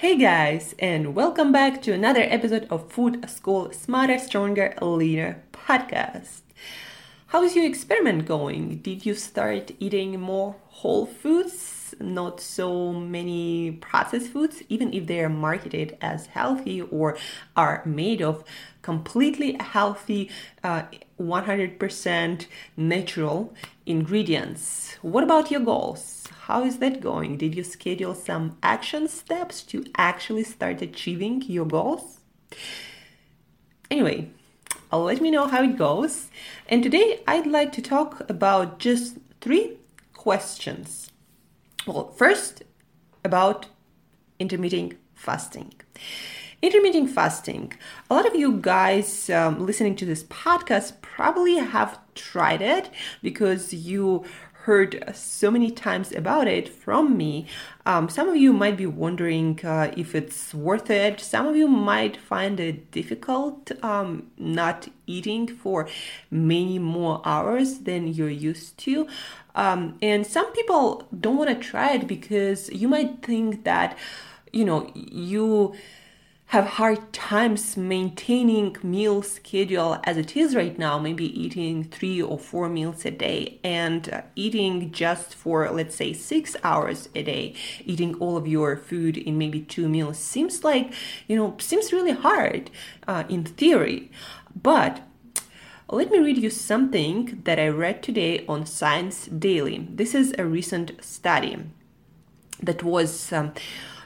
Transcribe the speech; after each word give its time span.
Hey 0.00 0.16
guys, 0.16 0.76
and 0.78 1.12
welcome 1.16 1.50
back 1.50 1.82
to 1.82 1.92
another 1.92 2.20
episode 2.22 2.68
of 2.70 2.92
Food 2.92 3.28
School 3.28 3.72
Smarter, 3.72 4.16
Stronger, 4.20 4.72
Leaner 4.80 5.42
podcast. 5.50 6.42
How 7.26 7.42
is 7.42 7.56
your 7.56 7.64
experiment 7.64 8.24
going? 8.24 8.76
Did 8.76 9.04
you 9.04 9.16
start 9.16 9.72
eating 9.80 10.20
more 10.20 10.54
whole 10.68 11.04
foods? 11.04 11.77
Not 12.00 12.40
so 12.40 12.92
many 12.92 13.72
processed 13.72 14.28
foods, 14.28 14.62
even 14.68 14.92
if 14.92 15.06
they 15.06 15.20
are 15.20 15.28
marketed 15.28 15.96
as 16.00 16.26
healthy 16.26 16.80
or 16.80 17.16
are 17.56 17.82
made 17.84 18.22
of 18.22 18.44
completely 18.82 19.56
healthy, 19.60 20.30
uh, 20.64 20.82
100% 21.20 22.46
natural 22.76 23.54
ingredients. 23.86 24.96
What 25.02 25.24
about 25.24 25.50
your 25.50 25.60
goals? 25.60 26.26
How 26.42 26.64
is 26.64 26.78
that 26.78 27.00
going? 27.00 27.36
Did 27.36 27.54
you 27.54 27.64
schedule 27.64 28.14
some 28.14 28.56
action 28.62 29.08
steps 29.08 29.62
to 29.64 29.84
actually 29.96 30.44
start 30.44 30.80
achieving 30.80 31.42
your 31.42 31.66
goals? 31.66 32.20
Anyway, 33.90 34.30
let 34.92 35.20
me 35.20 35.30
know 35.30 35.46
how 35.46 35.62
it 35.62 35.76
goes. 35.76 36.28
And 36.68 36.82
today 36.82 37.20
I'd 37.26 37.46
like 37.46 37.72
to 37.72 37.82
talk 37.82 38.28
about 38.30 38.78
just 38.78 39.16
three 39.40 39.76
questions 40.14 41.07
well, 41.88 42.10
first, 42.12 42.64
about 43.24 43.66
intermittent 44.38 44.94
fasting. 45.14 45.72
Intermittent 46.60 47.10
fasting. 47.10 47.72
A 48.10 48.14
lot 48.14 48.26
of 48.26 48.34
you 48.34 48.58
guys 48.60 49.30
um, 49.30 49.64
listening 49.64 49.96
to 49.96 50.04
this 50.04 50.24
podcast 50.24 51.00
probably 51.00 51.56
have 51.56 51.98
tried 52.14 52.60
it 52.60 52.90
because 53.22 53.72
you 53.72 54.24
heard 54.68 55.02
so 55.14 55.50
many 55.50 55.70
times 55.70 56.12
about 56.12 56.46
it 56.46 56.68
from 56.68 57.16
me. 57.16 57.46
Um, 57.86 58.10
some 58.10 58.28
of 58.28 58.36
you 58.36 58.52
might 58.52 58.76
be 58.76 58.84
wondering 58.84 59.58
uh, 59.64 59.90
if 59.96 60.14
it's 60.14 60.52
worth 60.52 60.90
it. 60.90 61.20
Some 61.20 61.46
of 61.46 61.56
you 61.56 61.66
might 61.66 62.18
find 62.18 62.60
it 62.60 62.90
difficult 62.90 63.72
um, 63.82 64.30
not 64.36 64.88
eating 65.06 65.48
for 65.48 65.88
many 66.30 66.78
more 66.78 67.22
hours 67.24 67.78
than 67.88 68.08
you're 68.08 68.28
used 68.28 68.76
to. 68.84 69.08
Um, 69.54 69.96
and 70.02 70.26
some 70.26 70.52
people 70.52 71.08
don't 71.18 71.38
want 71.38 71.48
to 71.48 71.68
try 71.70 71.94
it 71.94 72.06
because 72.06 72.68
you 72.68 72.88
might 72.88 73.22
think 73.22 73.64
that, 73.64 73.96
you 74.52 74.66
know, 74.66 74.90
you 74.94 75.74
have 76.48 76.64
hard 76.64 77.12
times 77.12 77.76
maintaining 77.76 78.74
meal 78.82 79.22
schedule 79.22 80.00
as 80.04 80.16
it 80.16 80.34
is 80.34 80.56
right 80.56 80.78
now 80.78 80.98
maybe 80.98 81.26
eating 81.38 81.84
three 81.84 82.22
or 82.22 82.38
four 82.38 82.70
meals 82.70 83.04
a 83.04 83.10
day 83.10 83.60
and 83.62 84.08
uh, 84.10 84.22
eating 84.34 84.90
just 84.90 85.34
for 85.34 85.70
let's 85.70 85.94
say 85.94 86.10
six 86.10 86.56
hours 86.64 87.10
a 87.14 87.22
day 87.22 87.54
eating 87.84 88.14
all 88.14 88.34
of 88.34 88.48
your 88.48 88.78
food 88.78 89.18
in 89.18 89.36
maybe 89.36 89.60
two 89.60 89.90
meals 89.90 90.18
seems 90.18 90.64
like 90.64 90.90
you 91.26 91.36
know 91.36 91.54
seems 91.58 91.92
really 91.92 92.12
hard 92.12 92.70
uh, 93.06 93.24
in 93.28 93.44
theory 93.44 94.10
but 94.62 95.02
let 95.90 96.10
me 96.10 96.18
read 96.18 96.38
you 96.38 96.50
something 96.50 97.42
that 97.44 97.58
I 97.58 97.68
read 97.68 98.02
today 98.02 98.44
on 98.46 98.66
Science 98.66 99.24
Daily. 99.24 99.88
This 99.88 100.14
is 100.14 100.34
a 100.36 100.44
recent 100.44 101.02
study 101.02 101.56
that 102.62 102.82
was 102.82 103.32
um, 103.32 103.54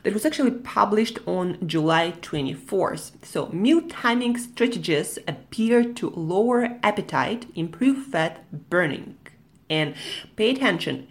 that 0.02 0.12
was 0.12 0.26
actually 0.26 0.50
published 0.50 1.18
on 1.26 1.58
July 1.66 2.14
24th. 2.20 3.24
So, 3.24 3.46
meal 3.48 3.82
timing 3.82 4.36
strategies 4.36 5.18
appear 5.28 5.84
to 5.94 6.10
lower 6.10 6.78
appetite, 6.82 7.46
improve 7.54 8.06
fat 8.06 8.44
burning. 8.70 9.16
And 9.70 9.94
pay 10.36 10.50
attention, 10.50 11.06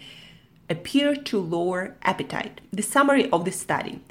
appear 0.69 1.15
to 1.15 1.39
lower 1.39 1.95
appetite. 2.03 2.61
The 2.71 2.83
summary 2.83 3.29
of 3.31 3.45
the 3.45 3.51
study. 3.51 4.01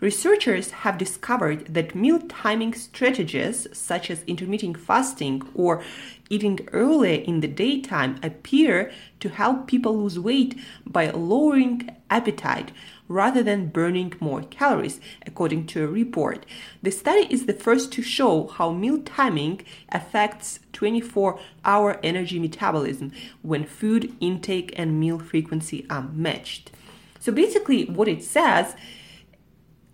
Researchers 0.00 0.70
have 0.82 0.98
discovered 0.98 1.72
that 1.72 1.94
meal 1.94 2.20
timing 2.28 2.74
strategies 2.74 3.66
such 3.72 4.10
as 4.10 4.22
intermittent 4.24 4.78
fasting 4.78 5.42
or 5.54 5.82
eating 6.28 6.68
early 6.72 7.26
in 7.26 7.40
the 7.40 7.48
daytime 7.48 8.18
appear 8.22 8.92
to 9.20 9.30
help 9.30 9.66
people 9.66 9.96
lose 9.96 10.18
weight 10.18 10.58
by 10.86 11.08
lowering 11.10 11.96
appetite 12.10 12.72
rather 13.08 13.42
than 13.42 13.68
burning 13.68 14.12
more 14.20 14.42
calories, 14.42 15.00
according 15.24 15.66
to 15.66 15.84
a 15.84 15.86
report. 15.86 16.44
The 16.82 16.90
study 16.90 17.26
is 17.30 17.46
the 17.46 17.54
first 17.54 17.92
to 17.92 18.02
show 18.02 18.48
how 18.48 18.72
meal 18.72 18.98
timing 18.98 19.62
affects 19.90 20.60
24 20.72 21.38
hour 21.64 21.98
energy 22.02 22.38
metabolism 22.38 23.12
when 23.42 23.64
food 23.64 24.12
intake 24.20 24.74
and 24.76 25.00
meal 25.00 25.18
frequency 25.18 25.86
are 25.88 26.08
matched. 26.12 26.70
So 27.18 27.32
basically, 27.32 27.86
what 27.86 28.08
it 28.08 28.22
says 28.22 28.74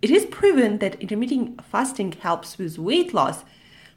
it 0.03 0.11
is 0.11 0.25
proven 0.25 0.79
that 0.79 1.01
intermittent 1.01 1.63
fasting 1.63 2.11
helps 2.11 2.57
with 2.57 2.77
weight 2.77 3.13
loss, 3.13 3.45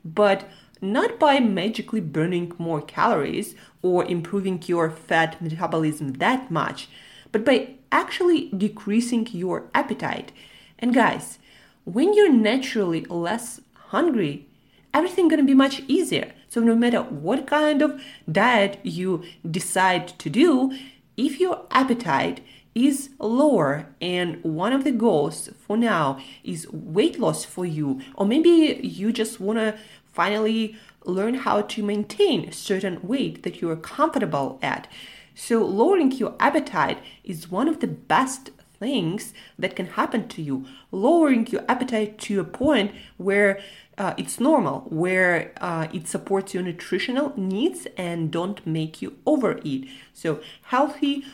but 0.04 0.48
not 0.80 1.18
by 1.18 1.40
magically 1.40 2.00
burning 2.00 2.52
more 2.58 2.80
calories 2.80 3.56
or 3.82 4.04
improving 4.04 4.62
your 4.66 4.88
fat 4.88 5.42
metabolism 5.42 6.12
that 6.14 6.48
much, 6.48 6.88
but 7.32 7.44
by 7.44 7.70
actually 7.90 8.50
decreasing 8.56 9.26
your 9.32 9.64
appetite. 9.74 10.30
And 10.78 10.94
guys, 10.94 11.40
when 11.82 12.14
you're 12.14 12.32
naturally 12.32 13.04
less 13.06 13.60
hungry, 13.88 14.46
everything 14.94 15.26
going 15.26 15.40
to 15.40 15.44
be 15.44 15.54
much 15.54 15.82
easier. 15.88 16.32
So 16.48 16.60
no 16.60 16.76
matter 16.76 17.02
what 17.02 17.48
kind 17.48 17.82
of 17.82 18.00
diet 18.30 18.78
you 18.84 19.24
decide 19.50 20.06
to 20.20 20.30
do, 20.30 20.72
if 21.16 21.40
your 21.40 21.66
appetite 21.72 22.42
is 22.76 23.08
lower 23.18 23.86
and 24.02 24.44
one 24.44 24.74
of 24.74 24.84
the 24.84 24.92
goals 24.92 25.48
for 25.58 25.78
now 25.78 26.20
is 26.44 26.70
weight 26.70 27.18
loss 27.18 27.42
for 27.42 27.64
you. 27.64 28.02
Or 28.14 28.26
maybe 28.26 28.78
you 28.82 29.12
just 29.12 29.40
want 29.40 29.58
to 29.58 29.78
finally 30.12 30.76
learn 31.06 31.34
how 31.34 31.62
to 31.62 31.82
maintain 31.82 32.52
certain 32.52 33.00
weight 33.02 33.44
that 33.44 33.62
you 33.62 33.70
are 33.70 33.76
comfortable 33.76 34.58
at. 34.60 34.88
So 35.34 35.64
lowering 35.64 36.12
your 36.12 36.34
appetite 36.38 36.98
is 37.24 37.50
one 37.50 37.66
of 37.66 37.80
the 37.80 37.86
best 37.86 38.50
things 38.78 39.32
that 39.58 39.74
can 39.74 39.86
happen 39.86 40.28
to 40.28 40.42
you. 40.42 40.66
Lowering 40.92 41.46
your 41.46 41.64
appetite 41.66 42.18
to 42.18 42.40
a 42.40 42.44
point 42.44 42.92
where 43.16 43.58
uh, 43.96 44.12
it's 44.18 44.38
normal 44.38 44.80
where 44.90 45.54
uh, 45.62 45.88
it 45.94 46.06
supports 46.06 46.52
your 46.52 46.62
nutritional 46.62 47.32
needs 47.38 47.86
and 47.96 48.30
don't 48.30 48.66
make 48.66 49.00
you 49.00 49.16
overeat. 49.24 49.88
So 50.12 50.40
healthy 50.64 51.24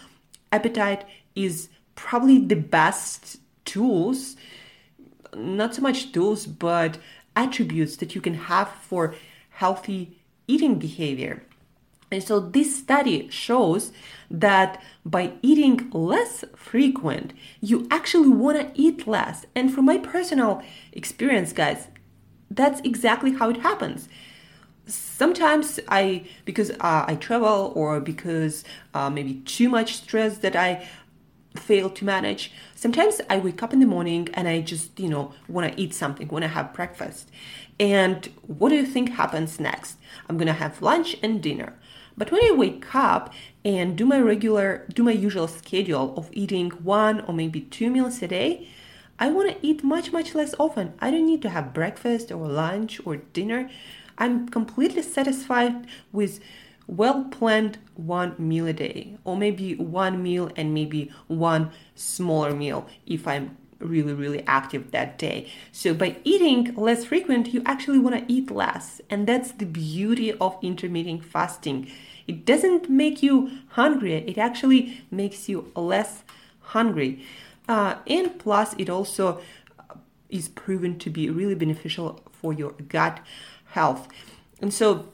appetite 0.52 1.04
is 1.34 1.69
probably 1.94 2.38
the 2.38 2.56
best 2.56 3.38
tools, 3.64 4.37
not 5.34 5.75
so 5.75 5.82
much 5.82 6.12
tools, 6.12 6.46
but 6.46 6.99
attributes 7.37 7.96
that 7.96 8.14
you 8.14 8.20
can 8.20 8.34
have 8.34 8.69
for 8.69 9.14
healthy 9.50 10.19
eating 10.46 10.79
behavior. 10.79 11.43
And 12.11 12.23
so 12.23 12.40
this 12.40 12.76
study 12.76 13.29
shows 13.31 13.90
that 14.31 14.82
by 15.05 15.32
eating 15.40 15.90
less 15.93 16.44
frequent, 16.55 17.32
you 17.61 17.88
actually 17.90 18.28
want 18.28 18.58
to 18.61 18.70
eat 18.75 19.06
less. 19.06 19.46
And 19.55 19.73
from 19.73 19.87
my 19.87 19.96
personal 19.96 20.62
experience, 20.93 21.52
guys, 21.55 21.88
that's 22.50 22.81
exactly 22.81 23.32
how 23.32 23.49
it 23.49 23.61
happens. 23.61 24.08
Sometimes 24.85 25.81
I, 25.88 26.26
because 26.44 26.70
uh, 26.73 27.05
I 27.08 27.14
travel 27.14 27.73
or 27.75 27.99
because 28.00 28.62
uh, 28.93 29.08
maybe 29.08 29.35
too 29.46 29.70
much 29.70 29.94
stress 29.94 30.38
that 30.38 30.55
I 30.55 30.87
fail 31.56 31.90
to 31.90 32.04
manage, 32.04 32.52
sometimes 32.75 33.20
I 33.28 33.38
wake 33.38 33.62
up 33.62 33.72
in 33.72 33.81
the 33.81 33.87
morning 33.87 34.28
and 34.34 34.49
I 34.49 34.60
just, 34.60 34.99
you 34.99 35.08
know, 35.08 35.32
want 35.49 35.72
to 35.72 35.81
eat 35.81 35.94
something, 35.94 36.28
want 36.28 36.43
to 36.43 36.49
have 36.49 36.72
breakfast. 36.72 37.31
And 37.78 38.26
what 38.46 38.70
do 38.70 38.76
you 38.76 38.87
think 38.87 39.10
happens 39.10 39.58
next? 39.60 39.99
I'm 40.28 40.37
going 40.37 40.46
to 40.46 40.52
have 40.52 40.82
lunch 40.82 41.16
and 41.22 41.43
dinner. 41.43 41.75
But 42.16 42.31
when 42.31 42.44
I 42.44 42.54
wake 42.54 42.94
up 42.94 43.32
and 43.64 43.96
do 43.96 44.04
my 44.04 44.20
regular, 44.20 44.87
do 44.93 45.02
my 45.02 45.12
usual 45.12 45.49
schedule 45.49 46.14
of 46.16 46.28
eating 46.32 46.70
one 46.70 47.20
or 47.22 47.32
maybe 47.34 47.62
two 47.62 47.90
meals 47.90 48.22
a 48.22 48.28
day, 48.28 48.69
I 49.19 49.31
want 49.31 49.50
to 49.50 49.66
eat 49.66 49.84
much, 49.84 50.12
much 50.12 50.34
less 50.34 50.54
often. 50.58 50.94
I 51.00 51.10
don't 51.10 51.26
need 51.26 51.43
to 51.43 51.50
have 51.50 51.72
breakfast 51.72 52.31
or 52.31 52.46
lunch 52.46 53.00
or 53.04 53.16
dinner. 53.16 53.70
I'm 54.19 54.49
completely 54.49 55.02
satisfied 55.02 55.87
with 56.12 56.40
well 56.87 57.25
planned 57.25 57.79
one 57.94 58.34
meal 58.38 58.67
a 58.67 58.73
day, 58.73 59.17
or 59.25 59.37
maybe 59.37 59.75
one 59.76 60.23
meal 60.23 60.50
and 60.56 60.75
maybe 60.75 61.11
one 61.29 61.70
smaller 61.94 62.55
meal 62.55 62.87
if 63.06 63.26
I'm 63.26 63.56
really, 63.79 64.12
really 64.12 64.44
active 64.46 64.90
that 64.93 65.19
day. 65.19 65.50
So 65.73 65.94
by 65.94 66.17
eating 66.25 66.75
less 66.75 67.05
frequent, 67.05 67.52
you 67.52 67.62
actually 67.67 67.99
want 67.99 68.17
to 68.17 68.32
eat 68.32 68.50
less. 68.50 69.00
And 69.11 69.26
that's 69.26 69.52
the 69.52 69.67
beauty 69.67 70.32
of 70.32 70.56
intermittent 70.62 71.25
fasting. 71.25 71.90
It 72.26 72.44
doesn't 72.44 72.88
make 72.88 73.23
you 73.23 73.50
hungrier, 73.70 74.23
it 74.26 74.38
actually 74.38 75.02
makes 75.11 75.49
you 75.49 75.73
less 75.75 76.23
hungry. 76.61 77.25
Uh, 77.69 77.96
and 78.06 78.38
plus, 78.38 78.75
it 78.78 78.88
also 78.88 79.40
uh, 79.78 79.94
is 80.31 80.49
proven 80.49 80.99
to 80.99 81.11
be 81.11 81.31
really 81.31 81.55
beneficial 81.55 82.20
for 82.31 82.52
your 82.52 82.73
gut 82.88 83.20
health. 83.67 84.08
And 84.61 84.73
so, 84.73 85.12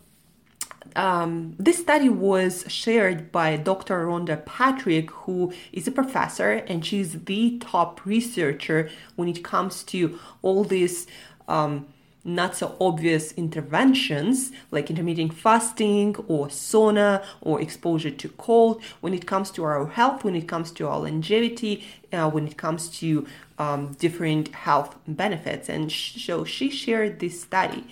um, 0.96 1.54
this 1.58 1.78
study 1.78 2.08
was 2.08 2.64
shared 2.68 3.30
by 3.30 3.56
Dr. 3.56 4.06
Rhonda 4.06 4.44
Patrick, 4.44 5.10
who 5.10 5.52
is 5.72 5.86
a 5.86 5.92
professor 5.92 6.52
and 6.52 6.84
she's 6.84 7.24
the 7.24 7.58
top 7.58 8.04
researcher 8.04 8.90
when 9.16 9.28
it 9.28 9.44
comes 9.44 9.82
to 9.84 10.18
all 10.42 10.64
these 10.64 11.06
um, 11.46 11.86
not 12.24 12.54
so 12.56 12.76
obvious 12.80 13.32
interventions 13.32 14.52
like 14.70 14.90
intermittent 14.90 15.32
fasting 15.32 16.14
or 16.28 16.48
sauna 16.48 17.24
or 17.40 17.60
exposure 17.60 18.10
to 18.10 18.28
cold 18.30 18.82
when 19.00 19.14
it 19.14 19.26
comes 19.26 19.50
to 19.50 19.64
our 19.64 19.86
health, 19.86 20.24
when 20.24 20.34
it 20.34 20.46
comes 20.46 20.70
to 20.72 20.86
our 20.86 20.98
longevity, 20.98 21.84
uh, 22.12 22.28
when 22.28 22.46
it 22.46 22.56
comes 22.56 22.88
to 22.88 23.26
um, 23.58 23.92
different 23.94 24.48
health 24.48 24.96
benefits. 25.06 25.68
And 25.68 25.90
so 25.90 26.44
she 26.44 26.70
shared 26.70 27.20
this 27.20 27.40
study. 27.40 27.86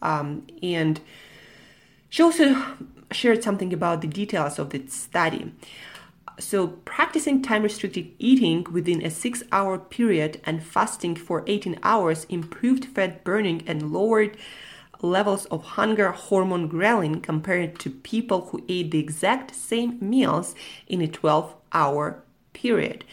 Um, 0.00 0.46
and 0.62 1.00
she 2.14 2.22
also 2.22 2.54
shared 3.10 3.42
something 3.42 3.72
about 3.72 4.00
the 4.00 4.06
details 4.06 4.60
of 4.60 4.70
the 4.70 4.86
study. 4.86 5.52
So, 6.38 6.68
practicing 6.68 7.42
time 7.42 7.64
restricted 7.64 8.12
eating 8.20 8.64
within 8.70 9.04
a 9.04 9.10
six 9.10 9.42
hour 9.50 9.78
period 9.78 10.40
and 10.44 10.62
fasting 10.62 11.16
for 11.16 11.42
18 11.48 11.80
hours 11.82 12.22
improved 12.28 12.84
fat 12.84 13.24
burning 13.24 13.64
and 13.66 13.92
lowered 13.92 14.36
levels 15.02 15.46
of 15.46 15.64
hunger 15.64 16.12
hormone 16.12 16.70
ghrelin 16.70 17.20
compared 17.20 17.80
to 17.80 17.90
people 17.90 18.42
who 18.42 18.64
ate 18.68 18.92
the 18.92 19.00
exact 19.00 19.52
same 19.52 19.98
meals 20.00 20.54
in 20.86 21.00
a 21.00 21.08
12 21.08 21.52
hour 21.72 22.22
period. 22.52 23.04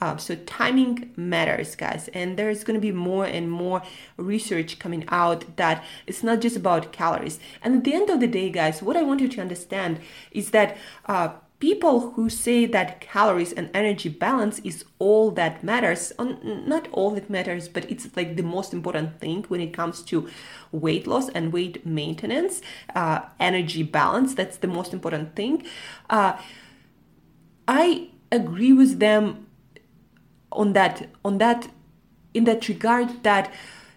Uh, 0.00 0.16
so 0.16 0.36
timing 0.46 1.12
matters, 1.16 1.74
guys, 1.74 2.08
and 2.14 2.36
there's 2.36 2.62
going 2.62 2.74
to 2.74 2.80
be 2.80 2.92
more 2.92 3.24
and 3.24 3.50
more 3.50 3.82
research 4.16 4.78
coming 4.78 5.04
out 5.08 5.56
that 5.56 5.84
it's 6.06 6.22
not 6.22 6.40
just 6.40 6.56
about 6.56 6.92
calories. 6.92 7.40
And 7.62 7.78
at 7.78 7.84
the 7.84 7.94
end 7.94 8.08
of 8.10 8.20
the 8.20 8.28
day, 8.28 8.50
guys, 8.50 8.82
what 8.82 8.96
I 8.96 9.02
want 9.02 9.20
you 9.20 9.28
to 9.28 9.40
understand 9.40 10.00
is 10.30 10.50
that. 10.50 10.76
Uh, 11.06 11.30
people 11.60 12.12
who 12.12 12.30
say 12.30 12.66
that 12.66 13.00
calories 13.00 13.52
and 13.52 13.68
energy 13.74 14.08
balance 14.08 14.60
is 14.60 14.84
all 14.98 15.30
that 15.32 15.64
matters 15.64 16.12
not 16.18 16.86
all 16.92 17.10
that 17.10 17.28
matters 17.28 17.68
but 17.68 17.90
it's 17.90 18.08
like 18.16 18.36
the 18.36 18.42
most 18.42 18.72
important 18.72 19.18
thing 19.18 19.44
when 19.48 19.60
it 19.60 19.72
comes 19.72 20.02
to 20.02 20.28
weight 20.70 21.04
loss 21.06 21.28
and 21.30 21.52
weight 21.52 21.84
maintenance 21.84 22.62
uh, 22.94 23.20
energy 23.40 23.82
balance 23.82 24.34
that's 24.34 24.58
the 24.58 24.68
most 24.68 24.92
important 24.92 25.34
thing 25.34 25.64
uh, 26.10 26.38
i 27.66 28.08
agree 28.30 28.72
with 28.72 29.00
them 29.00 29.47
on 30.52 30.72
that 30.72 31.08
on 31.24 31.38
that 31.38 31.68
in 32.34 32.44
that 32.44 32.68
regard 32.68 33.22
that 33.22 33.52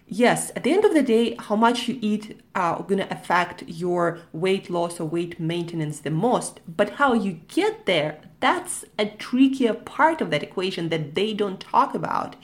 yes 0.06 0.50
at 0.54 0.64
the 0.64 0.72
end 0.72 0.84
of 0.84 0.94
the 0.94 1.02
day 1.02 1.34
how 1.38 1.56
much 1.56 1.88
you 1.88 1.98
eat 2.00 2.40
are 2.54 2.82
going 2.82 2.98
to 2.98 3.12
affect 3.12 3.64
your 3.66 4.18
weight 4.32 4.68
loss 4.68 5.00
or 5.00 5.06
weight 5.06 5.40
maintenance 5.40 6.00
the 6.00 6.10
most. 6.10 6.60
But 6.68 6.90
how 6.90 7.14
you 7.14 7.40
get 7.48 7.86
there 7.86 8.18
that's 8.40 8.84
a 8.98 9.06
trickier 9.06 9.74
part 9.74 10.20
of 10.20 10.30
that 10.30 10.42
equation 10.42 10.88
that 10.88 11.14
they 11.14 11.32
don't 11.32 11.60
talk 11.60 11.94
about. 11.94 12.36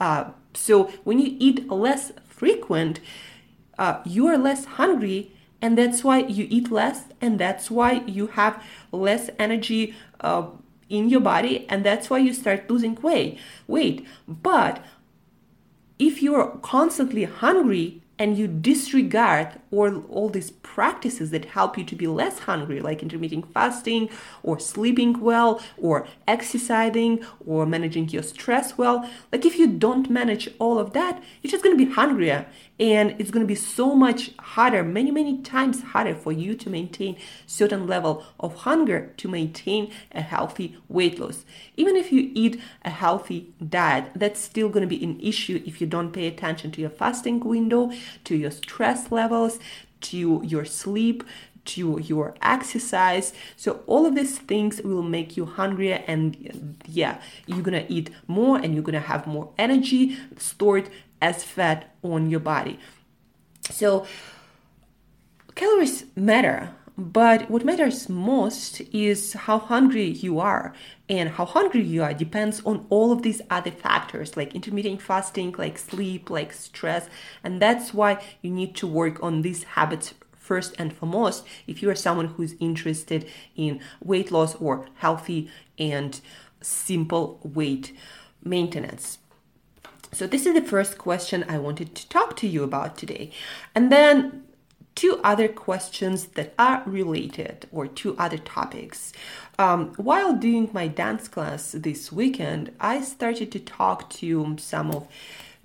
Uh, 0.00 0.30
so 0.52 0.84
when 1.04 1.18
you 1.18 1.36
eat 1.38 1.70
less 1.70 2.12
frequent 2.28 3.00
uh, 3.78 4.00
you 4.04 4.26
are 4.26 4.38
less 4.38 4.64
hungry 4.64 5.32
and 5.60 5.76
that's 5.76 6.04
why 6.04 6.18
you 6.18 6.46
eat 6.50 6.70
less 6.70 7.04
and 7.20 7.38
that's 7.38 7.70
why 7.70 8.02
you 8.06 8.28
have 8.28 8.62
less 8.92 9.30
energy 9.38 9.94
uh, 10.20 10.46
in 10.88 11.08
your 11.08 11.20
body 11.20 11.66
and 11.68 11.84
that's 11.84 12.08
why 12.08 12.18
you 12.18 12.32
start 12.32 12.70
losing 12.70 12.94
weight 12.96 13.38
weight. 13.66 14.06
But 14.28 14.84
if 15.98 16.22
you're 16.22 16.58
constantly 16.62 17.24
hungry 17.24 18.02
and 18.18 18.38
you 18.38 18.46
disregard 18.46 19.60
all, 19.70 20.04
all 20.06 20.28
these 20.28 20.50
practices 20.50 21.30
that 21.30 21.44
help 21.46 21.76
you 21.76 21.84
to 21.84 21.94
be 21.94 22.06
less 22.06 22.40
hungry, 22.40 22.80
like 22.80 23.02
intermittent 23.02 23.52
fasting 23.52 24.08
or 24.42 24.58
sleeping 24.58 25.20
well 25.20 25.60
or 25.76 26.06
exercising 26.26 27.24
or 27.46 27.66
managing 27.66 28.08
your 28.08 28.22
stress 28.22 28.78
well, 28.78 29.08
like 29.32 29.44
if 29.44 29.58
you 29.58 29.66
don't 29.66 30.08
manage 30.08 30.48
all 30.58 30.78
of 30.78 30.92
that, 30.92 31.22
you're 31.42 31.50
just 31.50 31.62
to 31.76 31.84
be 31.84 31.92
hungrier. 31.92 32.46
And 32.78 33.14
it's 33.18 33.30
to 33.42 33.46
be 33.46 33.54
so 33.54 33.94
much 33.94 34.32
harder 34.38 34.82
many 34.84 35.10
many 35.10 35.38
times 35.38 35.82
harder 35.82 36.14
for 36.14 36.30
you 36.30 36.54
to 36.54 36.68
maintain 36.68 37.16
certain 37.46 37.86
level 37.86 38.24
of 38.38 38.54
hunger 38.54 39.12
to 39.16 39.28
maintain 39.28 39.90
a 40.12 40.20
healthy 40.20 40.76
weight 40.88 41.18
loss. 41.18 41.44
Even 41.76 41.96
if 41.96 42.12
you 42.12 42.30
eat 42.34 42.60
a 42.84 42.90
healthy 42.90 43.54
diet 43.66 44.10
that's 44.14 44.40
still 44.40 44.70
to 44.70 44.86
be 44.86 45.02
an 45.02 45.18
issue 45.20 45.62
if 45.64 45.80
you 45.80 45.86
don't 45.86 46.12
pay 46.12 46.26
attention 46.26 46.70
to 46.72 46.80
your 46.82 46.90
fasting 46.90 47.40
window 47.40 47.90
to 48.24 48.36
your 48.36 48.50
stress 48.50 49.10
levels 49.10 49.58
to 50.00 50.42
your 50.44 50.64
sleep 50.64 51.24
to 51.66 52.00
your 52.00 52.34
exercise. 52.40 53.32
So 53.56 53.80
all 53.86 54.06
of 54.06 54.14
these 54.14 54.38
things 54.38 54.80
will 54.82 55.02
make 55.02 55.36
you 55.36 55.44
hungrier 55.46 56.02
and 56.06 56.76
yeah, 56.86 57.20
you're 57.46 57.62
going 57.62 57.86
to 57.86 57.92
eat 57.92 58.10
more 58.26 58.56
and 58.56 58.72
you're 58.72 58.84
going 58.84 58.94
to 58.94 59.00
have 59.00 59.26
more 59.26 59.52
energy 59.58 60.16
stored 60.38 60.88
as 61.20 61.42
fat 61.42 61.94
on 62.02 62.30
your 62.30 62.40
body. 62.40 62.78
So, 63.70 64.06
calories 65.54 66.04
matter, 66.14 66.70
but 66.98 67.50
what 67.50 67.64
matters 67.64 68.08
most 68.08 68.80
is 68.92 69.34
how 69.34 69.58
hungry 69.58 70.08
you 70.08 70.40
are. 70.40 70.72
And 71.08 71.28
how 71.28 71.44
hungry 71.44 71.82
you 71.82 72.02
are 72.02 72.14
depends 72.14 72.62
on 72.64 72.86
all 72.88 73.12
of 73.12 73.22
these 73.22 73.42
other 73.50 73.70
factors 73.70 74.36
like 74.36 74.54
intermittent 74.54 75.02
fasting, 75.02 75.54
like 75.58 75.78
sleep, 75.78 76.30
like 76.30 76.52
stress. 76.52 77.08
And 77.44 77.60
that's 77.60 77.92
why 77.92 78.22
you 78.40 78.50
need 78.50 78.74
to 78.76 78.86
work 78.86 79.22
on 79.22 79.42
these 79.42 79.64
habits 79.64 80.14
first 80.32 80.74
and 80.78 80.92
foremost 80.92 81.44
if 81.66 81.82
you 81.82 81.90
are 81.90 81.94
someone 81.94 82.28
who's 82.28 82.54
interested 82.60 83.28
in 83.56 83.80
weight 84.02 84.30
loss 84.30 84.54
or 84.54 84.86
healthy 84.94 85.50
and 85.78 86.20
simple 86.62 87.40
weight 87.42 87.94
maintenance. 88.42 89.18
So, 90.12 90.26
this 90.26 90.46
is 90.46 90.54
the 90.54 90.62
first 90.62 90.96
question 90.96 91.44
I 91.46 91.58
wanted 91.58 91.94
to 91.94 92.08
talk 92.08 92.36
to 92.36 92.46
you 92.46 92.62
about 92.62 92.96
today. 92.96 93.32
And 93.74 93.92
then 93.92 94.45
two 94.96 95.20
other 95.22 95.46
questions 95.46 96.26
that 96.34 96.52
are 96.58 96.82
related, 96.86 97.68
or 97.70 97.86
two 97.86 98.16
other 98.18 98.38
topics. 98.38 99.12
Um, 99.58 99.92
while 99.96 100.32
doing 100.34 100.70
my 100.72 100.88
dance 100.88 101.28
class 101.28 101.72
this 101.72 102.10
weekend, 102.10 102.72
I 102.80 103.02
started 103.02 103.52
to 103.52 103.60
talk 103.60 104.10
to 104.10 104.56
some 104.58 104.90
of 104.90 105.06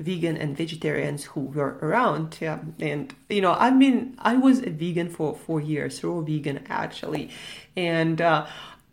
vegan 0.02 0.36
and 0.38 0.56
vegetarians 0.58 1.24
who 1.26 1.42
were 1.42 1.78
around 1.82 2.38
yeah. 2.42 2.60
and 2.80 3.14
you 3.30 3.40
know 3.40 3.54
i 3.54 3.70
mean 3.70 4.16
i 4.18 4.36
was 4.36 4.60
a 4.60 4.70
vegan 4.72 5.08
for 5.08 5.36
four 5.36 5.62
years 5.62 6.04
raw 6.04 6.22
vegan 6.22 6.60
actually 6.70 7.30
and 7.78 8.20
uh, 8.20 8.46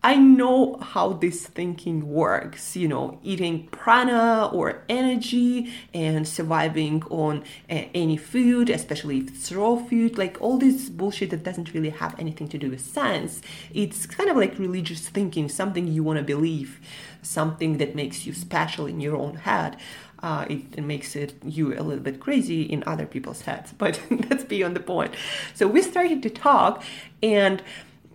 I 0.09 0.15
know 0.15 0.79
how 0.81 1.13
this 1.13 1.47
thinking 1.47 2.09
works, 2.09 2.75
you 2.75 2.89
know, 2.89 3.21
eating 3.23 3.67
prana 3.67 4.47
or 4.51 4.83
energy 4.89 5.71
and 5.93 6.27
surviving 6.27 7.03
on 7.11 7.45
uh, 7.69 7.83
any 7.93 8.17
food, 8.17 8.71
especially 8.71 9.19
if 9.19 9.29
it's 9.29 9.53
raw 9.53 9.77
food, 9.77 10.17
like 10.17 10.41
all 10.41 10.57
this 10.57 10.89
bullshit 10.89 11.29
that 11.29 11.43
doesn't 11.43 11.75
really 11.75 11.91
have 11.91 12.19
anything 12.19 12.49
to 12.49 12.57
do 12.57 12.71
with 12.71 12.81
science. 12.81 13.43
It's 13.75 14.07
kind 14.07 14.31
of 14.31 14.39
like 14.39 14.59
religious 14.59 15.07
thinking, 15.11 15.51
something 15.51 15.87
you 15.87 16.03
want 16.03 16.17
to 16.21 16.25
believe, 16.25 16.81
something 17.21 17.77
that 17.77 17.95
makes 17.95 18.25
you 18.25 18.33
special 18.33 18.87
in 18.87 19.01
your 19.03 19.15
own 19.15 19.35
head. 19.35 19.77
Uh, 20.23 20.47
it, 20.49 20.63
it, 20.79 20.85
makes 20.85 21.17
it 21.17 21.35
you 21.45 21.79
a 21.79 21.83
little 21.83 22.03
bit 22.03 22.19
crazy 22.19 22.63
in 22.63 22.83
other 22.87 23.05
people's 23.05 23.43
heads, 23.43 23.75
but 23.77 24.01
that's 24.09 24.45
beyond 24.45 24.75
the 24.75 24.81
point. 24.81 25.13
So 25.53 25.69
we 25.69 25.83
started 25.83 26.23
to 26.23 26.31
talk, 26.31 26.83
and 27.23 27.63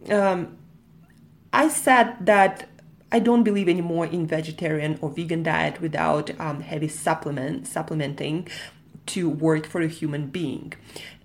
um, 0.10 0.58
I 1.53 1.69
said 1.69 2.25
that 2.25 2.67
I 3.12 3.19
don't 3.19 3.43
believe 3.43 3.69
anymore 3.69 4.07
in 4.07 4.25
vegetarian 4.25 4.98
or 5.00 5.12
vegan 5.12 5.43
diet 5.43 5.79
without 5.79 6.31
um, 6.39 6.62
heavy 6.62 6.88
supplement 6.88 7.67
supplementing 7.67 8.48
to 9.05 9.29
work 9.29 9.67
for 9.67 9.81
a 9.81 9.88
human 9.88 10.27
being. 10.27 10.74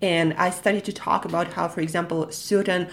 And 0.01 0.33
I 0.33 0.51
started 0.51 0.85
to 0.85 0.93
talk 0.93 1.25
about 1.25 1.53
how, 1.53 1.67
for 1.67 1.81
example, 1.81 2.31
certain 2.31 2.89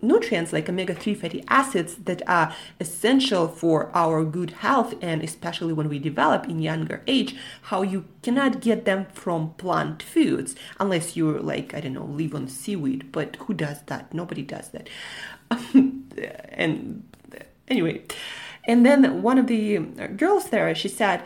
nutrients 0.00 0.52
like 0.52 0.68
omega-3 0.68 1.16
fatty 1.16 1.44
acids 1.48 1.96
that 1.96 2.22
are 2.28 2.54
essential 2.80 3.48
for 3.48 3.90
our 3.94 4.24
good 4.24 4.50
health 4.50 4.94
and 5.00 5.22
especially 5.22 5.72
when 5.72 5.88
we 5.88 5.98
develop 5.98 6.48
in 6.48 6.60
younger 6.60 7.02
age 7.06 7.36
how 7.62 7.82
you 7.82 8.04
cannot 8.22 8.60
get 8.60 8.84
them 8.84 9.06
from 9.12 9.54
plant 9.54 10.02
foods 10.02 10.54
unless 10.78 11.16
you're 11.16 11.40
like 11.40 11.74
i 11.74 11.80
don't 11.80 11.94
know 11.94 12.04
live 12.04 12.34
on 12.34 12.46
seaweed 12.46 13.10
but 13.10 13.36
who 13.36 13.54
does 13.54 13.82
that 13.86 14.12
nobody 14.14 14.42
does 14.42 14.68
that 14.70 14.88
and 16.52 17.02
anyway 17.68 18.02
and 18.66 18.84
then 18.84 19.22
one 19.22 19.38
of 19.38 19.46
the 19.46 19.78
girls 20.16 20.50
there 20.50 20.74
she 20.74 20.88
said 20.88 21.22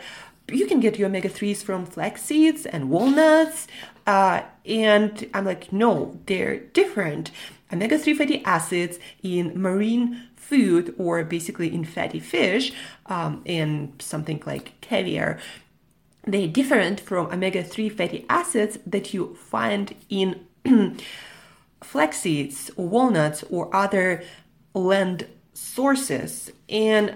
you 0.51 0.67
can 0.67 0.79
get 0.79 0.97
your 0.97 1.07
omega 1.07 1.29
3s 1.29 1.63
from 1.63 1.85
flax 1.85 2.23
seeds 2.23 2.65
and 2.65 2.89
walnuts. 2.89 3.67
Uh, 4.05 4.41
and 4.65 5.29
I'm 5.33 5.45
like, 5.45 5.71
no, 5.71 6.19
they're 6.25 6.57
different. 6.57 7.31
Omega 7.73 7.97
3 7.97 8.13
fatty 8.13 8.45
acids 8.45 8.99
in 9.23 9.59
marine 9.59 10.29
food 10.35 10.93
or 10.99 11.23
basically 11.23 11.73
in 11.73 11.83
fatty 11.83 12.19
fish 12.19 12.71
um, 13.07 13.41
and 13.47 13.99
something 13.99 14.41
like 14.45 14.79
caviar. 14.81 15.39
They're 16.25 16.47
different 16.47 16.99
from 16.99 17.27
omega 17.27 17.63
3 17.63 17.89
fatty 17.89 18.25
acids 18.29 18.77
that 18.85 19.13
you 19.13 19.35
find 19.35 19.95
in 20.07 20.45
flax 21.83 22.19
seeds 22.19 22.69
walnuts 22.77 23.43
or 23.49 23.75
other 23.75 24.23
land 24.75 25.25
sources. 25.53 26.51
And 26.69 27.15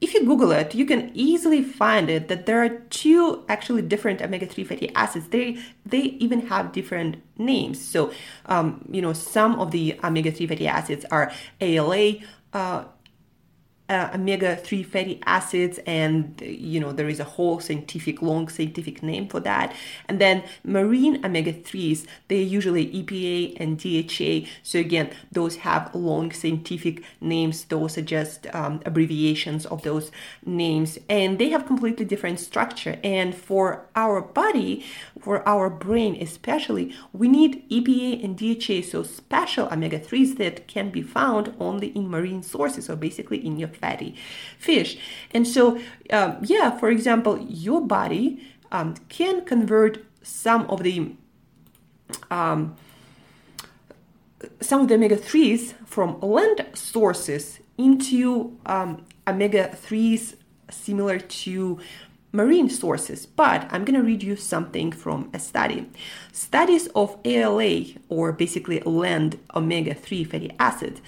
if 0.00 0.12
you 0.12 0.24
Google 0.24 0.52
it, 0.52 0.74
you 0.74 0.84
can 0.84 1.10
easily 1.14 1.62
find 1.62 2.10
it 2.10 2.28
that 2.28 2.46
there 2.46 2.62
are 2.62 2.68
two 2.68 3.44
actually 3.48 3.82
different 3.82 4.20
omega-3 4.20 4.66
fatty 4.66 4.94
acids. 4.94 5.28
They 5.28 5.58
they 5.86 6.02
even 6.24 6.48
have 6.48 6.72
different 6.72 7.22
names. 7.38 7.80
So, 7.80 8.12
um, 8.46 8.84
you 8.90 9.00
know, 9.00 9.14
some 9.14 9.58
of 9.58 9.70
the 9.70 9.98
omega-3 10.04 10.48
fatty 10.48 10.68
acids 10.68 11.06
are 11.10 11.32
ALA 11.60 12.16
uh, 12.52 12.84
uh, 13.88 14.10
omega-3 14.14 14.84
fatty 14.84 15.20
acids 15.26 15.78
and 15.86 16.40
you 16.40 16.80
know 16.80 16.92
there 16.92 17.08
is 17.08 17.20
a 17.20 17.24
whole 17.24 17.60
scientific 17.60 18.20
long 18.22 18.48
scientific 18.48 19.02
name 19.02 19.28
for 19.28 19.40
that. 19.40 19.74
And 20.08 20.20
then 20.20 20.42
marine 20.64 21.24
omega-3s 21.24 22.06
they're 22.28 22.38
usually 22.38 22.86
epa 22.86 23.56
and 23.60 23.78
dha 23.78 24.48
so 24.62 24.78
again 24.78 25.10
those 25.30 25.56
have 25.56 25.94
long 25.94 26.32
scientific 26.32 27.02
names. 27.20 27.64
Those 27.64 27.98
are 27.98 28.02
just 28.02 28.46
um, 28.54 28.80
abbreviations 28.84 29.66
of 29.66 29.82
those 29.82 30.10
names. 30.44 30.98
And 31.08 31.38
they 31.38 31.50
have 31.50 31.66
completely 31.66 32.04
different 32.04 32.40
structure. 32.40 32.98
And 33.04 33.34
for 33.34 33.86
our 33.94 34.20
body 34.20 34.84
for 35.20 35.46
our 35.48 35.68
brain 35.70 36.16
especially 36.20 36.94
we 37.12 37.26
need 37.28 37.68
epa 37.70 38.22
and 38.24 38.38
dha 38.38 38.82
so 38.82 39.02
special 39.02 39.68
omega-3s 39.72 40.36
that 40.36 40.68
can 40.68 40.90
be 40.90 41.02
found 41.02 41.54
only 41.58 41.88
in 41.88 42.08
marine 42.08 42.42
sources 42.42 42.88
or 42.90 42.96
basically 42.96 43.44
in 43.44 43.56
your 43.56 43.68
fatty 43.76 44.14
fish. 44.58 44.98
And 45.32 45.46
so, 45.46 45.78
um, 46.10 46.38
yeah, 46.42 46.70
for 46.78 46.90
example, 46.90 47.38
your 47.48 47.80
body 47.80 48.44
um, 48.72 48.94
can 49.08 49.44
convert 49.44 50.04
some 50.22 50.62
of 50.66 50.82
the 50.82 51.12
um, 52.30 52.76
some 54.60 54.82
of 54.82 54.88
the 54.88 54.94
omega 54.94 55.16
3s 55.16 55.74
from 55.86 56.20
land 56.20 56.66
sources 56.74 57.60
into 57.78 58.56
um, 58.66 59.04
omega 59.26 59.68
3s 59.68 60.34
similar 60.70 61.18
to 61.18 61.78
marine 62.32 62.68
sources, 62.68 63.24
but 63.24 63.66
I'm 63.72 63.84
going 63.84 63.98
to 63.98 64.06
read 64.06 64.22
you 64.22 64.36
something 64.36 64.92
from 64.92 65.30
a 65.32 65.38
study. 65.38 65.88
Studies 66.32 66.86
of 66.88 67.16
ALA, 67.24 67.86
or 68.08 68.32
basically 68.32 68.80
land 68.80 69.38
omega 69.54 69.94
3 69.94 70.24
fatty 70.24 70.50
acids, 70.58 71.00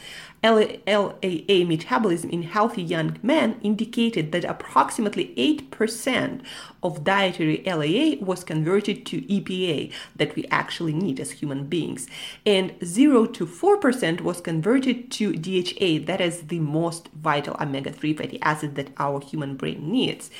LAA 0.44 1.64
metabolism 1.64 2.30
in 2.30 2.42
healthy 2.42 2.82
young 2.82 3.18
men 3.22 3.58
indicated 3.62 4.30
that 4.32 4.44
approximately 4.44 5.34
8% 5.36 6.42
of 6.82 7.02
dietary 7.02 7.62
LAA 7.66 8.24
was 8.24 8.44
converted 8.44 9.04
to 9.06 9.22
EPA 9.22 9.92
that 10.14 10.36
we 10.36 10.44
actually 10.50 10.92
need 10.92 11.18
as 11.18 11.32
human 11.32 11.64
beings, 11.64 12.06
and 12.46 12.74
0 12.84 13.26
to 13.26 13.46
4% 13.46 14.20
was 14.20 14.40
converted 14.40 15.10
to 15.10 15.32
DHA, 15.32 16.06
that 16.06 16.20
is 16.20 16.42
the 16.42 16.60
most 16.60 17.08
vital 17.08 17.56
omega 17.60 17.90
3 17.90 18.14
fatty 18.14 18.40
acid 18.42 18.76
that 18.76 18.90
our 18.98 19.20
human 19.20 19.56
brain 19.56 19.90
needs. 19.90 20.30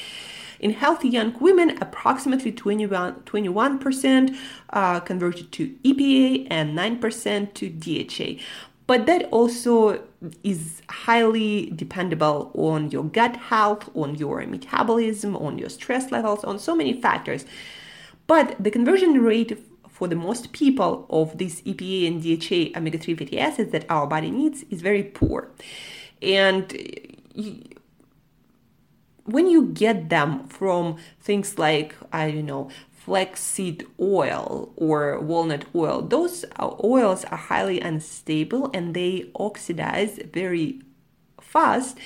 In 0.60 0.72
healthy 0.72 1.08
young 1.08 1.38
women, 1.38 1.78
approximately 1.80 2.50
21, 2.50 3.22
21% 3.22 4.36
uh, 4.70 5.00
converted 5.00 5.52
to 5.52 5.68
EPA 5.84 6.48
and 6.50 6.76
9% 6.76 7.54
to 7.54 7.68
DHA 7.68 8.42
but 8.88 9.04
that 9.04 9.28
also 9.30 10.02
is 10.42 10.80
highly 10.88 11.70
dependable 11.76 12.50
on 12.54 12.90
your 12.90 13.04
gut 13.04 13.36
health, 13.36 13.90
on 13.94 14.14
your 14.14 14.44
metabolism, 14.46 15.36
on 15.36 15.58
your 15.58 15.68
stress 15.68 16.10
levels, 16.10 16.42
on 16.42 16.58
so 16.58 16.74
many 16.74 16.98
factors. 16.98 17.44
But 18.26 18.56
the 18.58 18.70
conversion 18.70 19.22
rate 19.22 19.62
for 19.90 20.08
the 20.08 20.16
most 20.16 20.52
people 20.52 21.06
of 21.10 21.36
these 21.36 21.60
EPA 21.62 22.06
and 22.06 22.22
DHA 22.22 22.78
omega 22.78 22.96
3 22.96 23.14
fatty 23.14 23.38
acids 23.38 23.72
that 23.72 23.84
our 23.90 24.06
body 24.06 24.30
needs 24.30 24.64
is 24.70 24.80
very 24.80 25.02
poor. 25.02 25.50
And 26.22 26.74
uh, 27.36 27.42
when 29.24 29.48
you 29.48 29.66
get 29.66 30.08
them 30.08 30.48
from 30.48 30.96
things 31.20 31.58
like, 31.58 31.94
I 32.10 32.30
don't 32.30 32.46
know, 32.46 32.70
flaxseed 33.08 33.86
oil 33.98 34.70
or 34.76 35.18
walnut 35.18 35.64
oil. 35.74 36.02
Those 36.02 36.44
oils 36.84 37.24
are 37.24 37.38
highly 37.38 37.80
unstable 37.80 38.70
and 38.74 38.92
they 38.92 39.30
oxidize 39.34 40.20
very 40.30 40.82
fast 41.40 41.96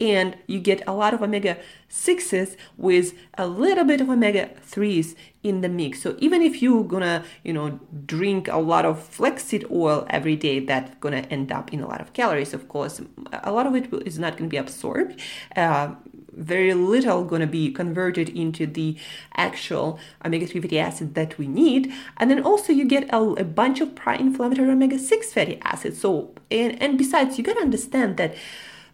and 0.00 0.36
you 0.46 0.60
get 0.60 0.80
a 0.86 0.92
lot 0.92 1.14
of 1.14 1.20
omega 1.20 1.56
6s 1.90 2.56
with 2.76 3.12
a 3.36 3.46
little 3.46 3.84
bit 3.84 4.00
of 4.00 4.08
omega 4.08 4.50
3s 4.70 5.16
in 5.42 5.60
the 5.62 5.68
mix 5.68 6.02
so 6.02 6.16
even 6.18 6.40
if 6.42 6.62
you're 6.62 6.84
gonna 6.84 7.24
you 7.42 7.52
know 7.52 7.80
drink 8.06 8.46
a 8.48 8.58
lot 8.58 8.84
of 8.84 9.02
flaxseed 9.02 9.64
oil 9.70 10.06
every 10.10 10.36
day 10.36 10.60
that's 10.60 10.94
gonna 11.00 11.24
end 11.36 11.50
up 11.50 11.72
in 11.72 11.80
a 11.80 11.88
lot 11.88 12.00
of 12.00 12.12
calories 12.12 12.54
of 12.54 12.68
course 12.68 13.00
a 13.44 13.50
lot 13.50 13.66
of 13.66 13.74
it 13.74 13.92
is 14.06 14.18
not 14.18 14.36
gonna 14.36 14.48
be 14.48 14.56
absorbed 14.56 15.20
uh, 15.56 15.88
very 16.32 16.74
little 16.74 17.24
going 17.24 17.40
to 17.40 17.46
be 17.46 17.70
converted 17.70 18.28
into 18.28 18.66
the 18.66 18.96
actual 19.36 19.98
omega-3 20.24 20.62
fatty 20.62 20.78
acid 20.78 21.14
that 21.14 21.38
we 21.38 21.46
need. 21.46 21.92
And 22.16 22.30
then 22.30 22.42
also 22.42 22.72
you 22.72 22.84
get 22.84 23.12
a, 23.12 23.18
a 23.18 23.44
bunch 23.44 23.80
of 23.80 23.94
pro-inflammatory 23.94 24.70
omega-6 24.70 25.24
fatty 25.26 25.58
acids. 25.62 26.00
So 26.00 26.34
and, 26.50 26.80
and 26.82 26.98
besides 26.98 27.38
you 27.38 27.44
got 27.44 27.54
to 27.54 27.60
understand 27.60 28.16
that 28.16 28.34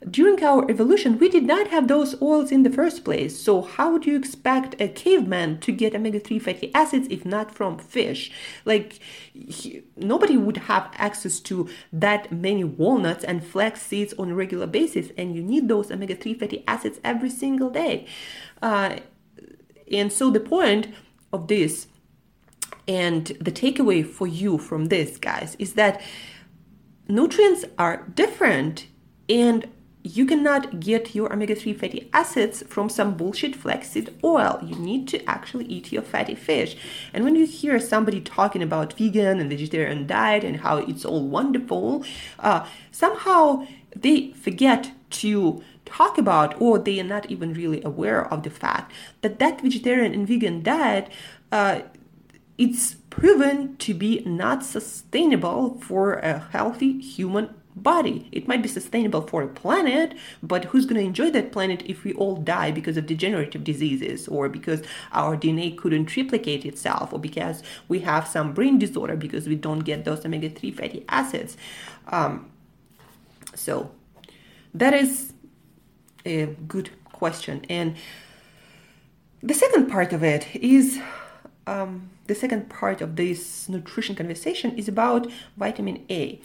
during 0.09 0.43
our 0.45 0.71
evolution, 0.71 1.19
we 1.19 1.28
did 1.28 1.45
not 1.45 1.69
have 1.69 1.88
those 1.88 2.21
oils 2.23 2.52
in 2.52 2.62
the 2.62 2.71
first 2.71 3.05
place. 3.05 3.40
So, 3.40 3.62
how 3.62 3.93
would 3.93 4.07
you 4.07 4.17
expect 4.17 4.81
a 4.81 4.88
caveman 4.88 5.59
to 5.61 5.73
get 5.73 5.95
omega 5.95 6.21
3 6.21 6.38
fatty 6.38 6.73
acids 6.73 7.09
if 7.11 7.25
not 7.25 7.52
from 7.52 7.78
fish? 7.78 8.31
Like, 8.64 9.00
he, 9.33 9.83
nobody 9.97 10.37
would 10.37 10.57
have 10.57 10.90
access 10.95 11.40
to 11.40 11.69
that 11.93 12.31
many 12.31 12.62
walnuts 12.62 13.25
and 13.25 13.45
flax 13.45 13.83
seeds 13.83 14.14
on 14.14 14.31
a 14.31 14.35
regular 14.35 14.69
basis, 14.69 15.11
and 15.19 15.35
you 15.35 15.43
need 15.43 15.69
those 15.69 15.90
omega 15.90 16.14
3 16.14 16.35
fatty 16.35 16.62
acids 16.69 17.00
every 17.02 17.31
single 17.31 17.71
day. 17.71 18.07
Uh, 18.62 18.99
and 19.90 20.12
so, 20.12 20.31
the 20.31 20.40
point 20.40 20.95
of 21.33 21.49
this 21.49 21.88
and 22.87 23.26
the 23.40 23.50
takeaway 23.50 24.07
for 24.07 24.28
you 24.28 24.59
from 24.59 24.87
this, 24.87 25.19
guys, 25.19 25.57
is 25.59 25.75
that 25.75 26.00
nutrients 27.09 27.64
are 27.76 28.07
different 28.14 28.87
and 29.28 29.67
you 30.02 30.26
cannot 30.26 30.81
get 30.81 31.14
your 31.14 31.33
omega 31.33 31.55
3 31.55 31.75
fatty 31.75 32.09
acids 32.12 32.62
from 32.69 32.88
some 32.88 33.17
bullshit 33.17 33.57
flaxseed 33.57 34.14
oil. 34.23 34.59
You 34.62 34.76
need 34.76 35.09
to 35.09 35.25
actually 35.28 35.64
eat 35.67 35.93
your 35.93 36.02
fatty 36.02 36.35
fish. 36.35 36.76
And 37.12 37.25
when 37.25 37.35
you 37.35 37.47
hear 37.47 37.81
somebody 37.81 38.21
talking 38.21 38.62
about 38.62 38.93
vegan 38.93 39.40
and 39.40 39.50
vegetarian 39.50 40.07
diet 40.07 40.45
and 40.45 40.59
how 40.59 40.78
it's 40.78 41.05
all 41.05 41.26
wonderful, 41.26 42.05
uh, 42.38 42.67
somehow 42.90 43.67
they 43.95 44.31
forget 44.33 44.93
to 45.11 45.62
talk 45.85 46.19
about 46.19 46.61
or 46.61 46.78
they 46.78 47.00
are 47.00 47.05
not 47.05 47.31
even 47.31 47.55
really 47.55 47.83
aware 47.83 48.26
of 48.33 48.43
the 48.43 48.50
fact 48.50 48.93
that 49.23 49.38
that 49.38 49.61
vegetarian 49.62 50.12
and 50.12 50.28
vegan 50.28 50.62
diet 50.62 51.11
uh, 51.50 51.81
it's 52.59 52.95
proven 53.09 53.76
to 53.78 53.95
be 53.95 54.21
not 54.26 54.64
sustainable 54.64 55.81
for 55.81 56.14
a 56.14 56.40
healthy 56.50 57.00
human 57.00 57.55
body. 57.82 58.28
It 58.32 58.49
might 58.49 58.62
be 58.62 58.68
sustainable 58.68 59.23
for 59.23 59.42
a 59.42 59.49
planet, 59.49 60.14
but 60.42 60.66
who's 60.66 60.87
going 60.87 61.00
to 61.00 61.06
enjoy 61.06 61.30
that 61.30 61.52
planet 61.52 61.82
if 61.87 62.04
we 62.04 62.12
all 62.14 62.37
die 62.37 62.70
because 62.70 62.97
of 62.97 63.06
degenerative 63.06 63.64
diseases 63.64 64.28
or 64.28 64.49
because 64.49 64.82
our 65.12 65.37
DNA 65.37 65.76
couldn't 65.76 66.16
replicate 66.16 66.64
itself 66.64 67.12
or 67.12 67.18
because 67.18 67.62
we 67.88 68.00
have 68.00 68.26
some 68.26 68.52
brain 68.52 68.78
disorder 68.78 69.16
because 69.16 69.49
we 69.49 69.54
don't 69.54 69.80
get 69.80 70.04
those 70.04 70.25
omega 70.25 70.50
3 70.50 70.70
fatty 70.73 71.04
acids? 71.08 71.56
Um, 72.08 72.50
so, 73.54 73.90
that 74.75 74.94
is 74.94 75.32
a 76.25 76.47
good 76.66 76.90
question. 77.04 77.64
And 77.68 77.97
the 79.42 79.54
second 79.54 79.88
part 79.88 80.12
of 80.12 80.23
it 80.23 80.54
is 80.54 81.00
um, 81.66 82.11
the 82.26 82.35
second 82.35 82.68
part 82.68 83.00
of 83.00 83.16
this 83.16 83.68
nutrition 83.68 84.14
conversation 84.14 84.76
is 84.76 84.88
about 84.88 85.26
vitamin 85.56 86.04
A. 86.11 86.40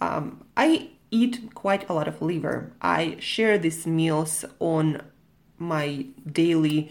Um, 0.00 0.44
I 0.56 0.90
eat 1.10 1.54
quite 1.54 1.88
a 1.88 1.92
lot 1.92 2.08
of 2.08 2.20
liver. 2.20 2.72
I 2.82 3.16
share 3.20 3.58
these 3.58 3.86
meals 3.86 4.44
on 4.58 5.00
my 5.58 6.06
daily 6.30 6.90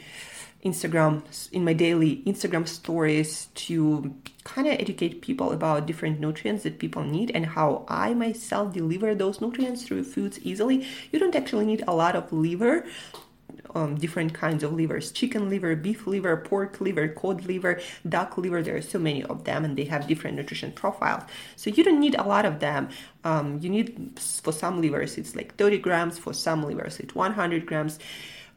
Instagram 0.63 1.21
in 1.51 1.65
my 1.65 1.73
daily 1.73 2.23
Instagram 2.25 2.65
stories 2.67 3.47
to 3.53 4.15
kind 4.45 4.67
of 4.67 4.79
educate 4.79 5.21
people 5.21 5.51
about 5.51 5.85
different 5.85 6.21
nutrients 6.21 6.63
that 6.63 6.79
people 6.79 7.03
need 7.03 7.31
and 7.35 7.45
how 7.45 7.85
I 7.89 8.13
myself 8.13 8.73
deliver 8.73 9.13
those 9.13 9.41
nutrients 9.41 9.83
through 9.83 10.05
foods 10.05 10.39
easily. 10.39 10.87
You 11.11 11.19
don't 11.19 11.35
actually 11.35 11.65
need 11.65 11.83
a 11.85 11.93
lot 11.93 12.15
of 12.15 12.31
liver 12.31 12.85
um, 13.75 13.95
different 13.95 14.33
kinds 14.33 14.63
of 14.63 14.73
livers 14.73 15.11
chicken 15.11 15.49
liver, 15.49 15.75
beef 15.75 16.07
liver, 16.07 16.37
pork 16.37 16.79
liver, 16.81 17.07
cod 17.07 17.45
liver, 17.45 17.79
duck 18.07 18.37
liver. 18.37 18.61
There 18.61 18.75
are 18.75 18.81
so 18.81 18.99
many 18.99 19.23
of 19.23 19.43
them 19.43 19.65
and 19.65 19.77
they 19.77 19.85
have 19.85 20.07
different 20.07 20.37
nutrition 20.37 20.71
profiles. 20.71 21.23
So 21.55 21.69
you 21.69 21.83
don't 21.83 21.99
need 21.99 22.15
a 22.15 22.23
lot 22.23 22.45
of 22.45 22.59
them. 22.59 22.89
Um, 23.23 23.59
you 23.61 23.69
need, 23.69 24.19
for 24.19 24.51
some 24.51 24.81
livers, 24.81 25.17
it's 25.17 25.35
like 25.35 25.55
30 25.55 25.77
grams, 25.79 26.17
for 26.17 26.33
some 26.33 26.63
livers, 26.63 26.99
it's 26.99 27.15
100 27.15 27.65
grams 27.65 27.99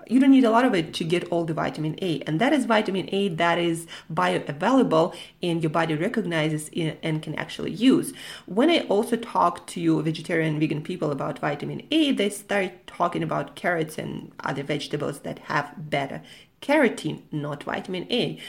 you 0.09 0.21
don't 0.21 0.31
need 0.31 0.45
a 0.45 0.51
lot 0.51 0.65
of 0.65 0.75
it 0.75 0.95
to 0.95 1.05
get 1.05 1.25
all 1.29 1.45
the 1.45 1.55
vitamin 1.55 1.97
A. 2.03 2.21
And 2.23 2.41
that 2.41 2.53
is 2.53 2.65
vitamin 2.65 3.09
A 3.13 3.29
that 3.29 3.59
is 3.59 3.87
bioavailable 4.13 5.15
and 5.43 5.63
your 5.63 5.71
body 5.71 5.95
recognizes 5.95 6.71
and 7.03 7.23
can 7.23 7.35
actually 7.35 7.73
use. 7.73 8.13
When 8.47 8.71
I 8.71 8.81
also 8.89 9.17
talk 9.17 9.67
to 9.69 10.03
vegetarian 10.03 10.59
vegan 10.61 10.83
people 10.83 11.11
about 11.11 11.39
vitamin 11.39 11.83
A, 11.91 12.13
they 12.13 12.31
start 12.31 12.87
talking 12.87 13.23
about 13.23 13.57
carrots 13.57 13.99
and 13.99 14.33
other 14.45 14.63
vegetables 14.63 15.21
that 15.21 15.39
have 15.41 15.91
beta 15.91 16.23
carotene, 16.63 17.23
not 17.31 17.65
vitamin 17.65 18.07
A. 18.11 18.41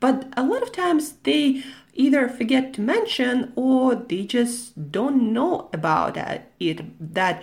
But 0.00 0.32
a 0.36 0.42
lot 0.44 0.62
of 0.62 0.72
times 0.72 1.12
they 1.22 1.62
either 1.94 2.28
forget 2.28 2.74
to 2.74 2.80
mention 2.80 3.52
or 3.56 3.94
they 3.94 4.24
just 4.24 4.90
don't 4.90 5.32
know 5.32 5.70
about 5.72 6.16
it 6.58 7.14
that 7.14 7.42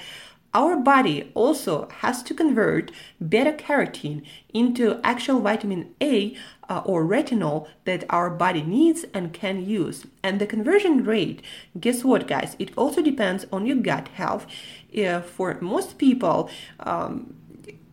our 0.54 0.76
body 0.76 1.32
also 1.34 1.88
has 2.00 2.22
to 2.24 2.34
convert 2.34 2.92
beta 3.26 3.54
carotene 3.54 4.24
into 4.54 5.00
actual 5.04 5.40
vitamin 5.40 5.94
A 6.02 6.36
uh, 6.70 6.82
or 6.86 7.06
retinol 7.06 7.68
that 7.86 8.04
our 8.10 8.30
body 8.30 8.62
needs 8.62 9.06
and 9.14 9.34
can 9.34 9.66
use. 9.66 10.06
And 10.24 10.40
the 10.40 10.46
conversion 10.46 11.04
rate, 11.04 11.42
guess 11.80 12.04
what, 12.04 12.28
guys? 12.28 12.56
It 12.60 12.72
also 12.78 13.02
depends 13.02 13.46
on 13.52 13.66
your 13.66 13.78
gut 13.78 14.10
health. 14.10 14.46
Uh, 14.98 15.22
for 15.22 15.58
most 15.62 15.98
people, 15.98 16.50
um, 16.82 17.34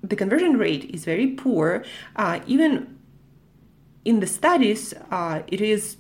the 0.03 0.17
conversion 0.17 0.57
rate 0.57 0.91
is 0.93 1.05
very 1.05 1.29
poor. 1.29 1.85
Uh, 2.17 2.41
even 2.47 2.99
in 4.05 4.21
the 4.21 4.27
studies, 4.27 4.95
uh, 5.11 5.43
it 5.47 5.61
is 5.61 5.97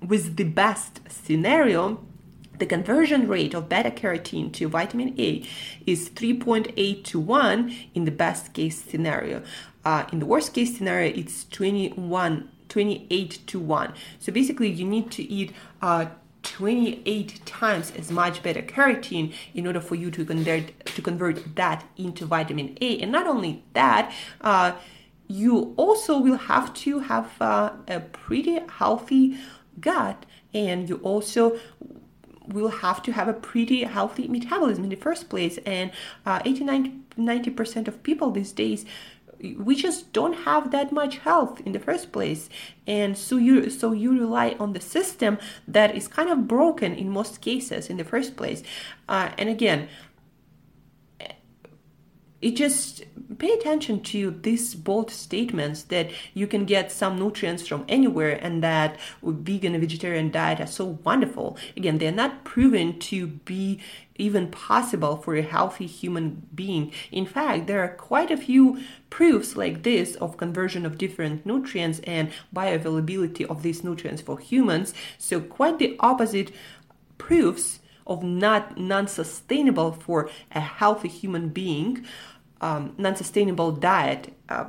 with 0.00 0.36
the 0.36 0.44
best 0.44 1.00
scenario 1.08 2.04
the 2.62 2.66
conversion 2.66 3.26
rate 3.26 3.54
of 3.54 3.68
beta 3.68 3.90
carotene 3.90 4.52
to 4.52 4.68
vitamin 4.68 5.12
A 5.18 5.44
is 5.84 6.10
3.8 6.10 7.02
to 7.02 7.18
1 7.18 7.74
in 7.92 8.04
the 8.04 8.12
best 8.12 8.52
case 8.52 8.80
scenario. 8.80 9.42
Uh, 9.84 10.04
in 10.12 10.20
the 10.20 10.26
worst 10.26 10.54
case 10.54 10.76
scenario, 10.76 11.12
it's 11.12 11.44
21, 11.48 12.48
28 12.68 13.46
to 13.48 13.58
1. 13.58 13.94
So 14.20 14.30
basically, 14.30 14.70
you 14.70 14.84
need 14.84 15.10
to 15.10 15.24
eat 15.24 15.50
uh, 15.80 16.06
28 16.44 17.44
times 17.44 17.90
as 17.98 18.12
much 18.12 18.44
beta 18.44 18.62
carotene 18.62 19.34
in 19.54 19.66
order 19.66 19.80
for 19.80 19.96
you 19.96 20.12
to 20.12 20.24
convert 20.24 20.86
to 20.86 21.02
convert 21.02 21.56
that 21.56 21.84
into 21.96 22.24
vitamin 22.26 22.78
A. 22.80 23.00
And 23.00 23.10
not 23.10 23.26
only 23.26 23.64
that, 23.72 24.14
uh, 24.40 24.74
you 25.26 25.74
also 25.76 26.16
will 26.16 26.36
have 26.36 26.72
to 26.74 27.00
have 27.00 27.28
uh, 27.40 27.72
a 27.88 27.98
pretty 27.98 28.60
healthy 28.78 29.36
gut, 29.80 30.26
and 30.54 30.88
you 30.88 31.00
also 31.02 31.58
will 32.52 32.68
have 32.68 33.02
to 33.02 33.12
have 33.12 33.28
a 33.28 33.32
pretty 33.32 33.84
healthy 33.84 34.28
metabolism 34.28 34.84
in 34.84 34.90
the 34.90 34.96
first 34.96 35.28
place. 35.28 35.58
And 35.66 35.90
uh, 36.26 36.40
89 36.44 37.04
90% 37.18 37.88
of 37.88 38.02
people 38.02 38.30
these 38.30 38.52
days 38.52 38.86
we 39.58 39.74
just 39.74 40.12
don't 40.12 40.44
have 40.44 40.70
that 40.70 40.92
much 40.92 41.18
health 41.18 41.60
in 41.66 41.72
the 41.72 41.80
first 41.80 42.12
place 42.12 42.48
and 42.86 43.18
so 43.18 43.36
you 43.36 43.68
so 43.70 43.92
you 43.92 44.12
rely 44.12 44.54
on 44.60 44.72
the 44.72 44.80
system 44.80 45.38
that 45.66 45.96
is 45.96 46.06
kind 46.06 46.30
of 46.30 46.46
broken 46.46 46.94
in 46.94 47.10
most 47.10 47.40
cases 47.40 47.88
in 47.88 47.96
the 47.96 48.04
first 48.04 48.36
place 48.36 48.62
uh, 49.08 49.30
and 49.36 49.48
again 49.48 49.88
it 52.42 52.56
just 52.56 53.04
pay 53.38 53.52
attention 53.52 54.02
to 54.02 54.32
these 54.42 54.74
bold 54.74 55.10
statements 55.10 55.84
that 55.84 56.10
you 56.34 56.46
can 56.46 56.64
get 56.64 56.92
some 56.92 57.16
nutrients 57.16 57.66
from 57.66 57.84
anywhere 57.88 58.38
and 58.42 58.62
that 58.62 58.98
vegan 59.22 59.74
and 59.74 59.82
vegetarian 59.82 60.30
diet 60.30 60.60
are 60.60 60.66
so 60.66 60.98
wonderful. 61.04 61.56
Again 61.76 61.98
they're 61.98 62.12
not 62.12 62.44
proven 62.44 62.98
to 62.98 63.28
be 63.28 63.80
even 64.16 64.50
possible 64.50 65.16
for 65.16 65.34
a 65.36 65.42
healthy 65.42 65.86
human 65.86 66.46
being. 66.54 66.92
In 67.10 67.26
fact 67.26 67.68
there 67.68 67.82
are 67.82 67.94
quite 67.94 68.30
a 68.30 68.36
few 68.36 68.82
proofs 69.08 69.56
like 69.56 69.84
this 69.84 70.16
of 70.16 70.36
conversion 70.36 70.84
of 70.84 70.98
different 70.98 71.46
nutrients 71.46 72.00
and 72.04 72.30
bioavailability 72.54 73.46
of 73.46 73.62
these 73.62 73.84
nutrients 73.84 74.20
for 74.20 74.38
humans. 74.38 74.94
So 75.16 75.40
quite 75.40 75.78
the 75.78 75.96
opposite 76.00 76.52
proofs 77.18 77.78
of 78.06 78.22
not 78.22 78.78
non-sustainable 78.78 79.92
for 79.92 80.28
a 80.52 80.60
healthy 80.60 81.08
human 81.08 81.48
being 81.48 82.04
um, 82.62 82.94
non-sustainable 82.96 83.72
diet 83.72 84.32
uh, 84.48 84.64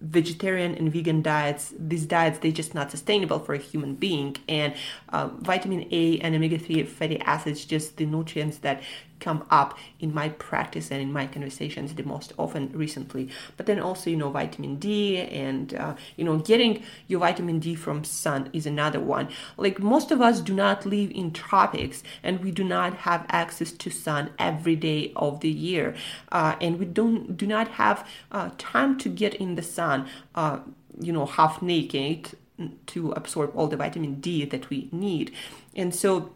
vegetarian 0.00 0.76
and 0.76 0.92
vegan 0.92 1.22
diets 1.22 1.74
these 1.76 2.06
diets 2.06 2.38
they're 2.38 2.52
just 2.52 2.72
not 2.72 2.88
sustainable 2.90 3.38
for 3.40 3.54
a 3.54 3.58
human 3.58 3.94
being. 3.94 4.36
And 4.48 4.74
uh, 5.08 5.28
vitamin 5.40 5.88
a 5.90 6.18
and 6.18 6.34
omega-3 6.34 6.86
fatty 6.86 7.20
acids 7.20 7.64
just 7.64 7.96
the 7.96 8.06
nutrients 8.06 8.58
that 8.58 8.82
come 9.20 9.44
up 9.50 9.78
in 10.00 10.14
my 10.14 10.28
practice 10.30 10.90
and 10.90 11.00
in 11.00 11.12
my 11.12 11.26
conversations 11.26 11.94
the 11.94 12.02
most 12.02 12.32
often 12.38 12.70
recently. 12.72 13.28
But 13.56 13.66
then 13.66 13.80
also 13.80 14.10
you 14.10 14.16
know 14.16 14.30
vitamin 14.30 14.76
d 14.76 15.18
and 15.18 15.74
uh, 15.74 15.94
you 16.16 16.24
know 16.24 16.38
getting 16.38 16.82
your 17.06 17.20
vitamin 17.20 17.58
d 17.58 17.74
from 17.74 18.04
sun 18.04 18.50
is 18.52 18.66
another 18.66 19.00
one. 19.00 19.28
Like 19.56 19.78
most 19.80 20.10
of 20.10 20.20
us 20.20 20.40
do 20.40 20.54
not 20.54 20.86
live 20.86 21.10
in 21.10 21.32
tropics 21.32 22.02
and 22.22 22.42
we 22.42 22.50
do 22.50 22.64
not 22.64 22.94
have 22.98 23.26
access 23.28 23.72
to 23.72 23.90
sun 23.90 24.30
every 24.38 24.76
day 24.76 25.12
of 25.16 25.40
the 25.40 25.50
year 25.50 25.94
uh, 26.32 26.56
and 26.60 26.78
we 26.78 26.84
don't 26.84 27.36
do 27.36 27.46
not 27.46 27.68
have 27.68 28.06
uh, 28.32 28.50
time 28.58 28.98
to 28.98 29.08
get 29.08 29.34
in 29.34 29.54
the 29.54 29.62
sun 29.62 30.08
uh, 30.34 30.58
you 31.00 31.12
know 31.12 31.26
half 31.26 31.62
naked 31.62 32.36
to 32.86 33.12
absorb 33.12 33.52
all 33.54 33.68
the 33.68 33.76
vitamin 33.76 34.20
d 34.20 34.44
that 34.44 34.68
we 34.70 34.88
need. 34.92 35.32
And 35.74 35.94
so 35.94 36.34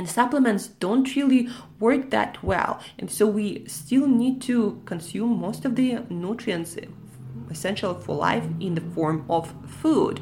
and 0.00 0.08
supplements 0.08 0.66
don't 0.66 1.14
really 1.14 1.46
work 1.78 2.08
that 2.08 2.42
well. 2.42 2.80
And 2.98 3.10
so 3.10 3.26
we 3.26 3.64
still 3.66 4.06
need 4.08 4.40
to 4.42 4.80
consume 4.86 5.38
most 5.38 5.66
of 5.66 5.76
the 5.76 5.98
nutrients 6.08 6.74
essential 7.50 7.92
for 7.92 8.16
life 8.16 8.46
in 8.60 8.76
the 8.76 8.80
form 8.80 9.26
of 9.28 9.52
food. 9.66 10.18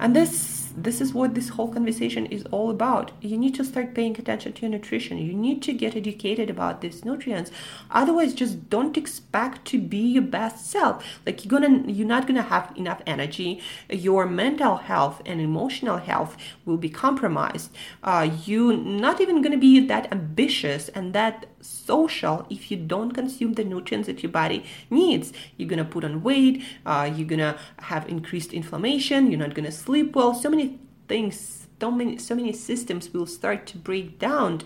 And 0.00 0.16
this 0.16 0.59
this 0.84 1.00
is 1.00 1.12
what 1.12 1.34
this 1.34 1.50
whole 1.50 1.72
conversation 1.72 2.26
is 2.26 2.44
all 2.50 2.70
about. 2.70 3.10
You 3.20 3.36
need 3.36 3.54
to 3.56 3.64
start 3.64 3.94
paying 3.94 4.18
attention 4.18 4.52
to 4.54 4.62
your 4.62 4.70
nutrition. 4.70 5.18
You 5.18 5.32
need 5.32 5.62
to 5.62 5.72
get 5.72 5.96
educated 5.96 6.50
about 6.50 6.80
these 6.80 7.04
nutrients. 7.04 7.50
Otherwise, 7.90 8.34
just 8.34 8.70
don't 8.70 8.96
expect 8.96 9.64
to 9.66 9.78
be 9.78 9.98
your 9.98 10.22
best 10.22 10.70
self. 10.70 11.04
Like 11.26 11.44
you're 11.44 11.50
gonna 11.50 11.90
you're 11.90 12.06
not 12.06 12.26
gonna 12.26 12.42
have 12.42 12.72
enough 12.76 13.02
energy. 13.06 13.60
Your 13.90 14.26
mental 14.26 14.76
health 14.76 15.20
and 15.26 15.40
emotional 15.40 15.98
health 15.98 16.36
will 16.64 16.78
be 16.78 16.88
compromised. 16.88 17.70
Uh, 18.02 18.30
you're 18.46 18.76
not 18.76 19.20
even 19.20 19.42
gonna 19.42 19.58
be 19.58 19.80
that 19.86 20.10
ambitious 20.12 20.88
and 20.90 21.12
that 21.12 21.46
social 21.60 22.46
if 22.50 22.70
you 22.70 22.76
don't 22.76 23.12
consume 23.12 23.54
the 23.54 23.64
nutrients 23.64 24.06
that 24.06 24.22
your 24.22 24.32
body 24.32 24.64
needs. 24.88 25.32
You're 25.56 25.68
gonna 25.68 25.84
put 25.84 26.04
on 26.04 26.22
weight, 26.22 26.62
uh, 26.86 27.10
you're 27.14 27.28
gonna 27.28 27.58
have 27.80 28.08
increased 28.08 28.52
inflammation, 28.52 29.30
you're 29.30 29.40
not 29.40 29.54
gonna 29.54 29.72
sleep 29.72 30.14
well. 30.14 30.34
So 30.34 30.50
many 30.50 30.78
things, 31.08 31.68
so 31.80 31.90
many, 31.90 32.18
so 32.18 32.34
many 32.34 32.52
systems 32.52 33.12
will 33.12 33.26
start 33.26 33.66
to 33.66 33.78
break 33.78 34.18
down 34.18 34.62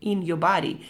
in 0.00 0.22
your 0.22 0.36
body 0.36 0.86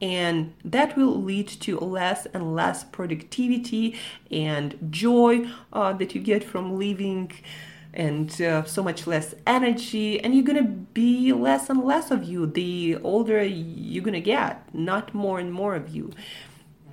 and 0.00 0.54
that 0.64 0.96
will 0.96 1.20
lead 1.20 1.46
to 1.46 1.78
less 1.78 2.26
and 2.32 2.54
less 2.54 2.84
productivity 2.84 3.96
and 4.30 4.76
joy 4.90 5.46
uh, 5.72 5.92
that 5.92 6.14
you 6.14 6.20
get 6.20 6.42
from 6.42 6.78
living 6.78 7.30
and 7.92 8.40
uh, 8.40 8.64
so 8.64 8.82
much 8.82 9.06
less 9.06 9.34
energy 9.46 10.20
and 10.20 10.34
you're 10.34 10.44
gonna 10.44 10.62
be 10.62 11.32
less 11.32 11.68
and 11.68 11.82
less 11.82 12.10
of 12.10 12.22
you 12.22 12.46
the 12.46 12.96
older 13.02 13.42
you're 13.42 14.04
gonna 14.04 14.20
get 14.20 14.72
not 14.74 15.12
more 15.14 15.38
and 15.40 15.52
more 15.52 15.74
of 15.74 15.88
you. 15.88 16.12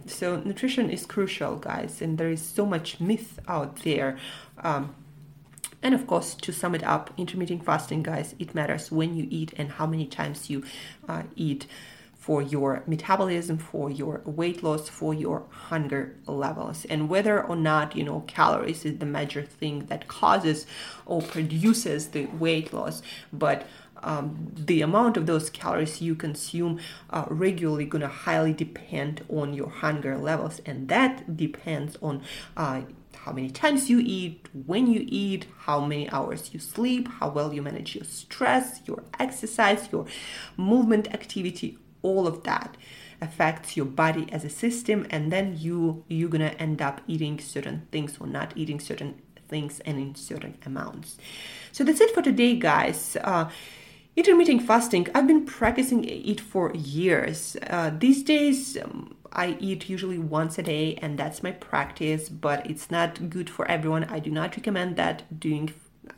So 0.08 0.38
nutrition 0.38 0.90
is 0.90 1.06
crucial 1.06 1.58
guys 1.58 2.02
and 2.02 2.18
there 2.18 2.30
is 2.30 2.42
so 2.42 2.66
much 2.66 3.00
myth 3.00 3.40
out 3.48 3.78
there. 3.84 4.18
Um, 4.64 4.96
and 5.84 5.94
of 5.94 6.08
course, 6.08 6.34
to 6.36 6.52
sum 6.52 6.74
it 6.74 6.84
up, 6.84 7.14
intermittent 7.18 7.64
fasting, 7.64 8.02
guys, 8.02 8.34
it 8.40 8.56
matters 8.56 8.92
when 8.92 9.16
you 9.16 9.28
eat 9.30 9.54
and 9.58 9.74
how 9.74 9.86
many 9.86 10.08
times 10.08 10.50
you 10.50 10.64
uh, 11.08 11.24
eat 11.36 11.68
for 12.28 12.42
your 12.42 12.84
metabolism, 12.88 13.58
for 13.58 13.90
your 13.90 14.22
weight 14.26 14.62
loss, 14.62 14.90
for 14.90 15.13
your 15.13 15.46
hunger 15.70 16.13
levels, 16.26 16.84
and 16.90 17.08
whether 17.08 17.42
or 17.42 17.56
not 17.56 17.96
you 17.96 18.04
know 18.04 18.20
calories 18.28 18.84
is 18.84 18.98
the 18.98 19.06
major 19.06 19.44
thing 19.44 19.86
that 19.86 20.10
causes 20.10 20.66
or 21.06 21.22
produces 21.22 22.10
the 22.10 22.26
weight 22.26 22.74
loss, 22.74 23.02
but 23.32 23.66
um, 24.04 24.52
the 24.54 24.82
amount 24.82 25.16
of 25.16 25.26
those 25.26 25.50
calories 25.50 26.02
you 26.02 26.16
consume 26.16 26.82
uh, 27.12 27.24
regularly 27.30 27.88
to 27.88 28.08
highly 28.10 28.52
depend 28.52 29.24
on 29.30 29.54
your 29.54 29.70
hunger 29.70 30.18
levels, 30.18 30.60
and 30.66 30.90
that 30.90 31.38
depends 31.38 31.96
on 32.02 32.22
uh, 32.58 32.82
how 33.24 33.32
many 33.32 33.50
times 33.50 33.90
you 33.90 34.02
eat, 34.04 34.50
when 34.66 34.88
you 34.88 35.06
eat, 35.08 35.46
how 35.60 35.80
many 35.80 36.10
hours 36.10 36.54
you 36.54 36.60
sleep, 36.60 37.08
how 37.08 37.30
well 37.30 37.54
you 37.54 37.62
manage 37.62 37.96
your 37.96 38.04
stress, 38.04 38.82
your 38.86 39.06
exercise, 39.18 39.88
your 39.94 40.06
movement 40.58 41.08
activity, 41.13 41.78
all 42.08 42.26
of 42.32 42.38
that 42.50 42.72
affects 43.28 43.76
your 43.78 43.89
body 44.04 44.26
as 44.32 44.43
a 44.46 44.50
system 44.63 45.00
and 45.10 45.24
then 45.34 45.46
you 45.65 46.04
you're 46.08 46.34
gonna 46.36 46.56
end 46.65 46.80
up 46.82 47.02
eating 47.08 47.36
certain 47.39 47.78
things 47.91 48.12
or 48.20 48.28
not 48.28 48.50
eating 48.56 48.80
certain 48.80 49.12
things 49.52 49.74
and 49.88 49.98
in 50.04 50.13
certain 50.15 50.56
amounts. 50.65 51.17
So 51.72 51.84
that's 51.84 52.02
it 52.06 52.12
for 52.15 52.22
today 52.22 52.54
guys. 52.56 53.17
Uh, 53.32 53.50
intermittent 54.22 54.63
fasting 54.63 55.06
i've 55.13 55.28
been 55.28 55.46
practicing 55.46 56.04
it 56.32 56.39
for 56.52 56.65
years. 56.74 57.39
Uh, 57.76 57.91
these 58.06 58.24
days 58.24 58.78
um, 58.84 59.15
I 59.32 59.58
eat 59.60 59.89
usually 59.89 60.17
once 60.17 60.58
a 60.58 60.63
day, 60.63 60.96
and 60.96 61.17
that's 61.17 61.43
my 61.43 61.52
practice, 61.52 62.28
but 62.30 62.65
it's 62.70 62.89
not 62.89 63.30
good 63.30 63.50
for 63.50 63.70
everyone. 63.70 64.06
I 64.06 64.20
do 64.20 64.32
not 64.32 64.56
recommend 64.56 64.96
that 64.96 65.39
doing 65.39 65.67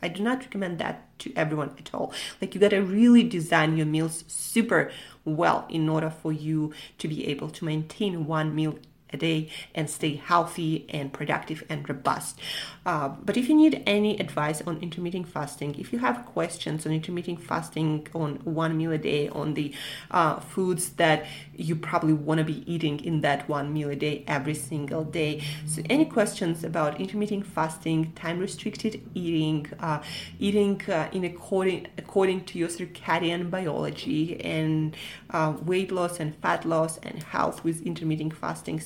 I 0.02 0.08
do 0.08 0.22
not 0.22 0.40
recommend 0.40 0.78
that 0.78 1.18
to 1.20 1.32
everyone 1.36 1.74
at 1.78 1.94
all. 1.94 2.12
Like 2.40 2.54
you 2.54 2.60
gotta 2.60 2.82
really 2.82 3.22
design 3.22 3.76
your 3.76 3.86
meals 3.86 4.24
super 4.26 4.90
well 5.24 5.66
in 5.68 5.88
order 5.88 6.10
for 6.10 6.32
you 6.32 6.72
to 6.98 7.08
be 7.08 7.26
able 7.26 7.50
to 7.50 7.64
maintain 7.64 8.26
one 8.26 8.54
meal 8.54 8.78
a 9.12 9.16
day 9.16 9.48
and 9.74 9.88
stay 9.88 10.16
healthy 10.16 10.86
and 10.88 11.12
productive 11.12 11.64
and 11.68 11.88
robust. 11.88 12.38
Uh, 12.86 13.08
but 13.08 13.36
if 13.36 13.48
you 13.48 13.54
need 13.54 13.82
any 13.86 14.18
advice 14.18 14.62
on 14.62 14.78
intermittent 14.80 15.28
fasting, 15.28 15.74
if 15.78 15.92
you 15.92 15.98
have 15.98 16.24
questions 16.26 16.86
on 16.86 16.92
intermittent 16.92 17.42
fasting, 17.42 18.06
on 18.14 18.36
one 18.44 18.76
meal 18.76 18.92
a 18.92 18.98
day, 18.98 19.28
on 19.28 19.54
the 19.54 19.72
uh, 20.10 20.40
foods 20.40 20.90
that 20.90 21.26
you 21.54 21.76
probably 21.76 22.12
want 22.12 22.38
to 22.38 22.44
be 22.44 22.64
eating 22.72 23.00
in 23.04 23.20
that 23.20 23.48
one 23.48 23.72
meal 23.72 23.90
a 23.90 23.96
day 23.96 24.24
every 24.26 24.54
single 24.54 25.04
day, 25.04 25.42
so 25.66 25.82
any 25.90 26.04
questions 26.04 26.64
about 26.64 27.00
intermittent 27.00 27.46
fasting, 27.46 28.12
time 28.12 28.38
restricted 28.38 29.02
eating, 29.14 29.66
uh, 29.80 30.02
eating 30.38 30.80
uh, 30.88 31.08
in 31.12 31.24
according 31.24 31.86
according 31.98 32.44
to 32.44 32.58
your 32.58 32.68
circadian 32.68 33.50
biology, 33.50 34.40
and 34.40 34.96
uh, 35.30 35.54
weight 35.64 35.92
loss 35.92 36.20
and 36.20 36.34
fat 36.36 36.64
loss 36.64 36.98
and 36.98 37.22
health 37.22 37.62
with 37.62 37.86
intermittent 37.86 38.34
fasting. 38.34 38.80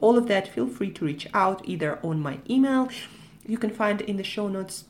All 0.00 0.16
of 0.18 0.26
that, 0.28 0.48
feel 0.48 0.66
free 0.66 0.90
to 0.92 1.04
reach 1.04 1.28
out 1.34 1.62
either 1.64 1.98
on 2.02 2.20
my 2.20 2.38
email. 2.48 2.88
You 3.46 3.58
can 3.58 3.70
find 3.70 4.00
in 4.00 4.16
the 4.16 4.24
show 4.24 4.48
notes 4.48 4.84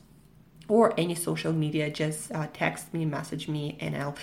or 0.67 0.93
any 0.97 1.15
social 1.15 1.53
media 1.53 1.89
just 1.89 2.31
uh, 2.33 2.47
text 2.51 2.93
me 2.93 3.05
message 3.05 3.47
me 3.47 3.77
and 3.79 3.95
i'll 3.95 4.17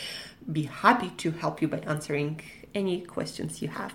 be 0.53 0.65
happy 0.65 1.09
to 1.17 1.31
help 1.31 1.63
you 1.63 1.69
by 1.69 1.79
answering 1.87 2.39
any 2.75 3.01
questions 3.01 3.63
you 3.63 3.69
have. 3.69 3.95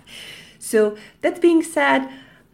So 0.58 0.96
that 1.20 1.40
being 1.40 1.62
said 1.62 2.08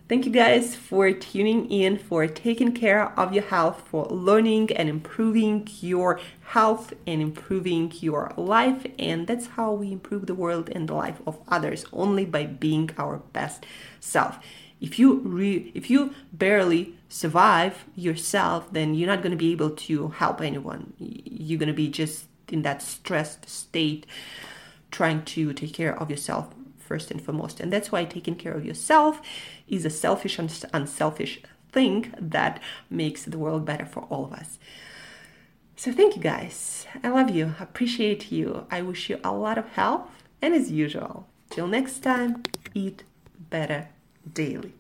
Thank 0.09 0.25
you 0.25 0.31
guys 0.31 0.77
for 0.77 1.11
tuning 1.11 1.69
in, 1.69 1.99
for 1.99 2.29
taking 2.29 2.71
care 2.71 3.13
of 3.19 3.33
your 3.33 3.43
health, 3.43 3.83
for 3.89 4.07
learning 4.07 4.71
and 4.71 4.89
improving 4.89 5.67
your 5.81 6.21
health 6.45 6.93
and 7.09 7.21
improving 7.21 7.93
your 7.99 8.33
life. 8.37 8.87
And 9.01 9.27
that's 9.27 9.49
how 9.49 9.73
we 9.73 9.91
improve 9.91 10.27
the 10.27 10.35
world 10.37 10.71
and 10.71 10.89
the 10.89 10.95
life 10.95 11.21
of 11.27 11.41
others, 11.49 11.87
only 11.93 12.25
by 12.25 12.47
being 12.47 12.91
our 12.97 13.17
best 13.33 13.67
self. 13.99 14.39
If 14.81 14.97
you 14.97 15.19
re- 15.25 15.73
if 15.75 15.91
you 15.91 16.15
barely 16.33 16.95
survive 17.09 17.85
yourself, 17.97 18.73
then 18.73 18.95
you're 18.95 19.09
not 19.09 19.23
going 19.23 19.33
to 19.33 19.37
be 19.37 19.51
able 19.51 19.71
to 19.71 20.11
help 20.11 20.41
anyone. 20.41 20.93
You're 21.01 21.59
going 21.59 21.67
to 21.67 21.75
be 21.75 21.89
just 21.89 22.27
in 22.47 22.63
that 22.63 22.81
stressed 22.81 23.49
state, 23.49 24.07
trying 24.93 25.25
to 25.25 25.53
take 25.53 25.73
care 25.73 26.01
of 26.01 26.11
yourself 26.11 26.56
first 26.87 27.11
and 27.11 27.21
foremost. 27.21 27.61
And 27.61 27.73
that's 27.73 27.91
why 27.93 28.05
taking 28.05 28.37
care 28.37 28.55
of 28.55 28.65
yourself 28.65 29.21
is 29.69 29.85
a 29.85 29.91
selfish 29.91 30.39
and 30.39 30.51
unselfish 30.73 31.41
thing 31.73 32.15
that 32.19 32.61
makes 32.89 33.25
the 33.25 33.39
world 33.39 33.65
better 33.65 33.87
for 33.87 34.05
all 34.05 34.25
of 34.25 34.33
us. 34.33 34.59
So 35.77 35.93
thank 35.93 36.17
you 36.17 36.23
guys. 36.23 36.87
I 37.03 37.09
love 37.09 37.31
you. 37.31 37.55
Appreciate 37.61 38.33
you. 38.33 38.67
I 38.71 38.81
wish 38.81 39.11
you 39.11 39.21
a 39.23 39.33
lot 39.33 39.59
of 39.59 39.69
health. 39.71 40.09
And 40.41 40.55
as 40.55 40.71
usual, 40.71 41.27
till 41.51 41.67
next 41.67 42.01
time, 42.01 42.43
eat 42.73 43.03
better 43.51 43.89
daily. 44.33 44.77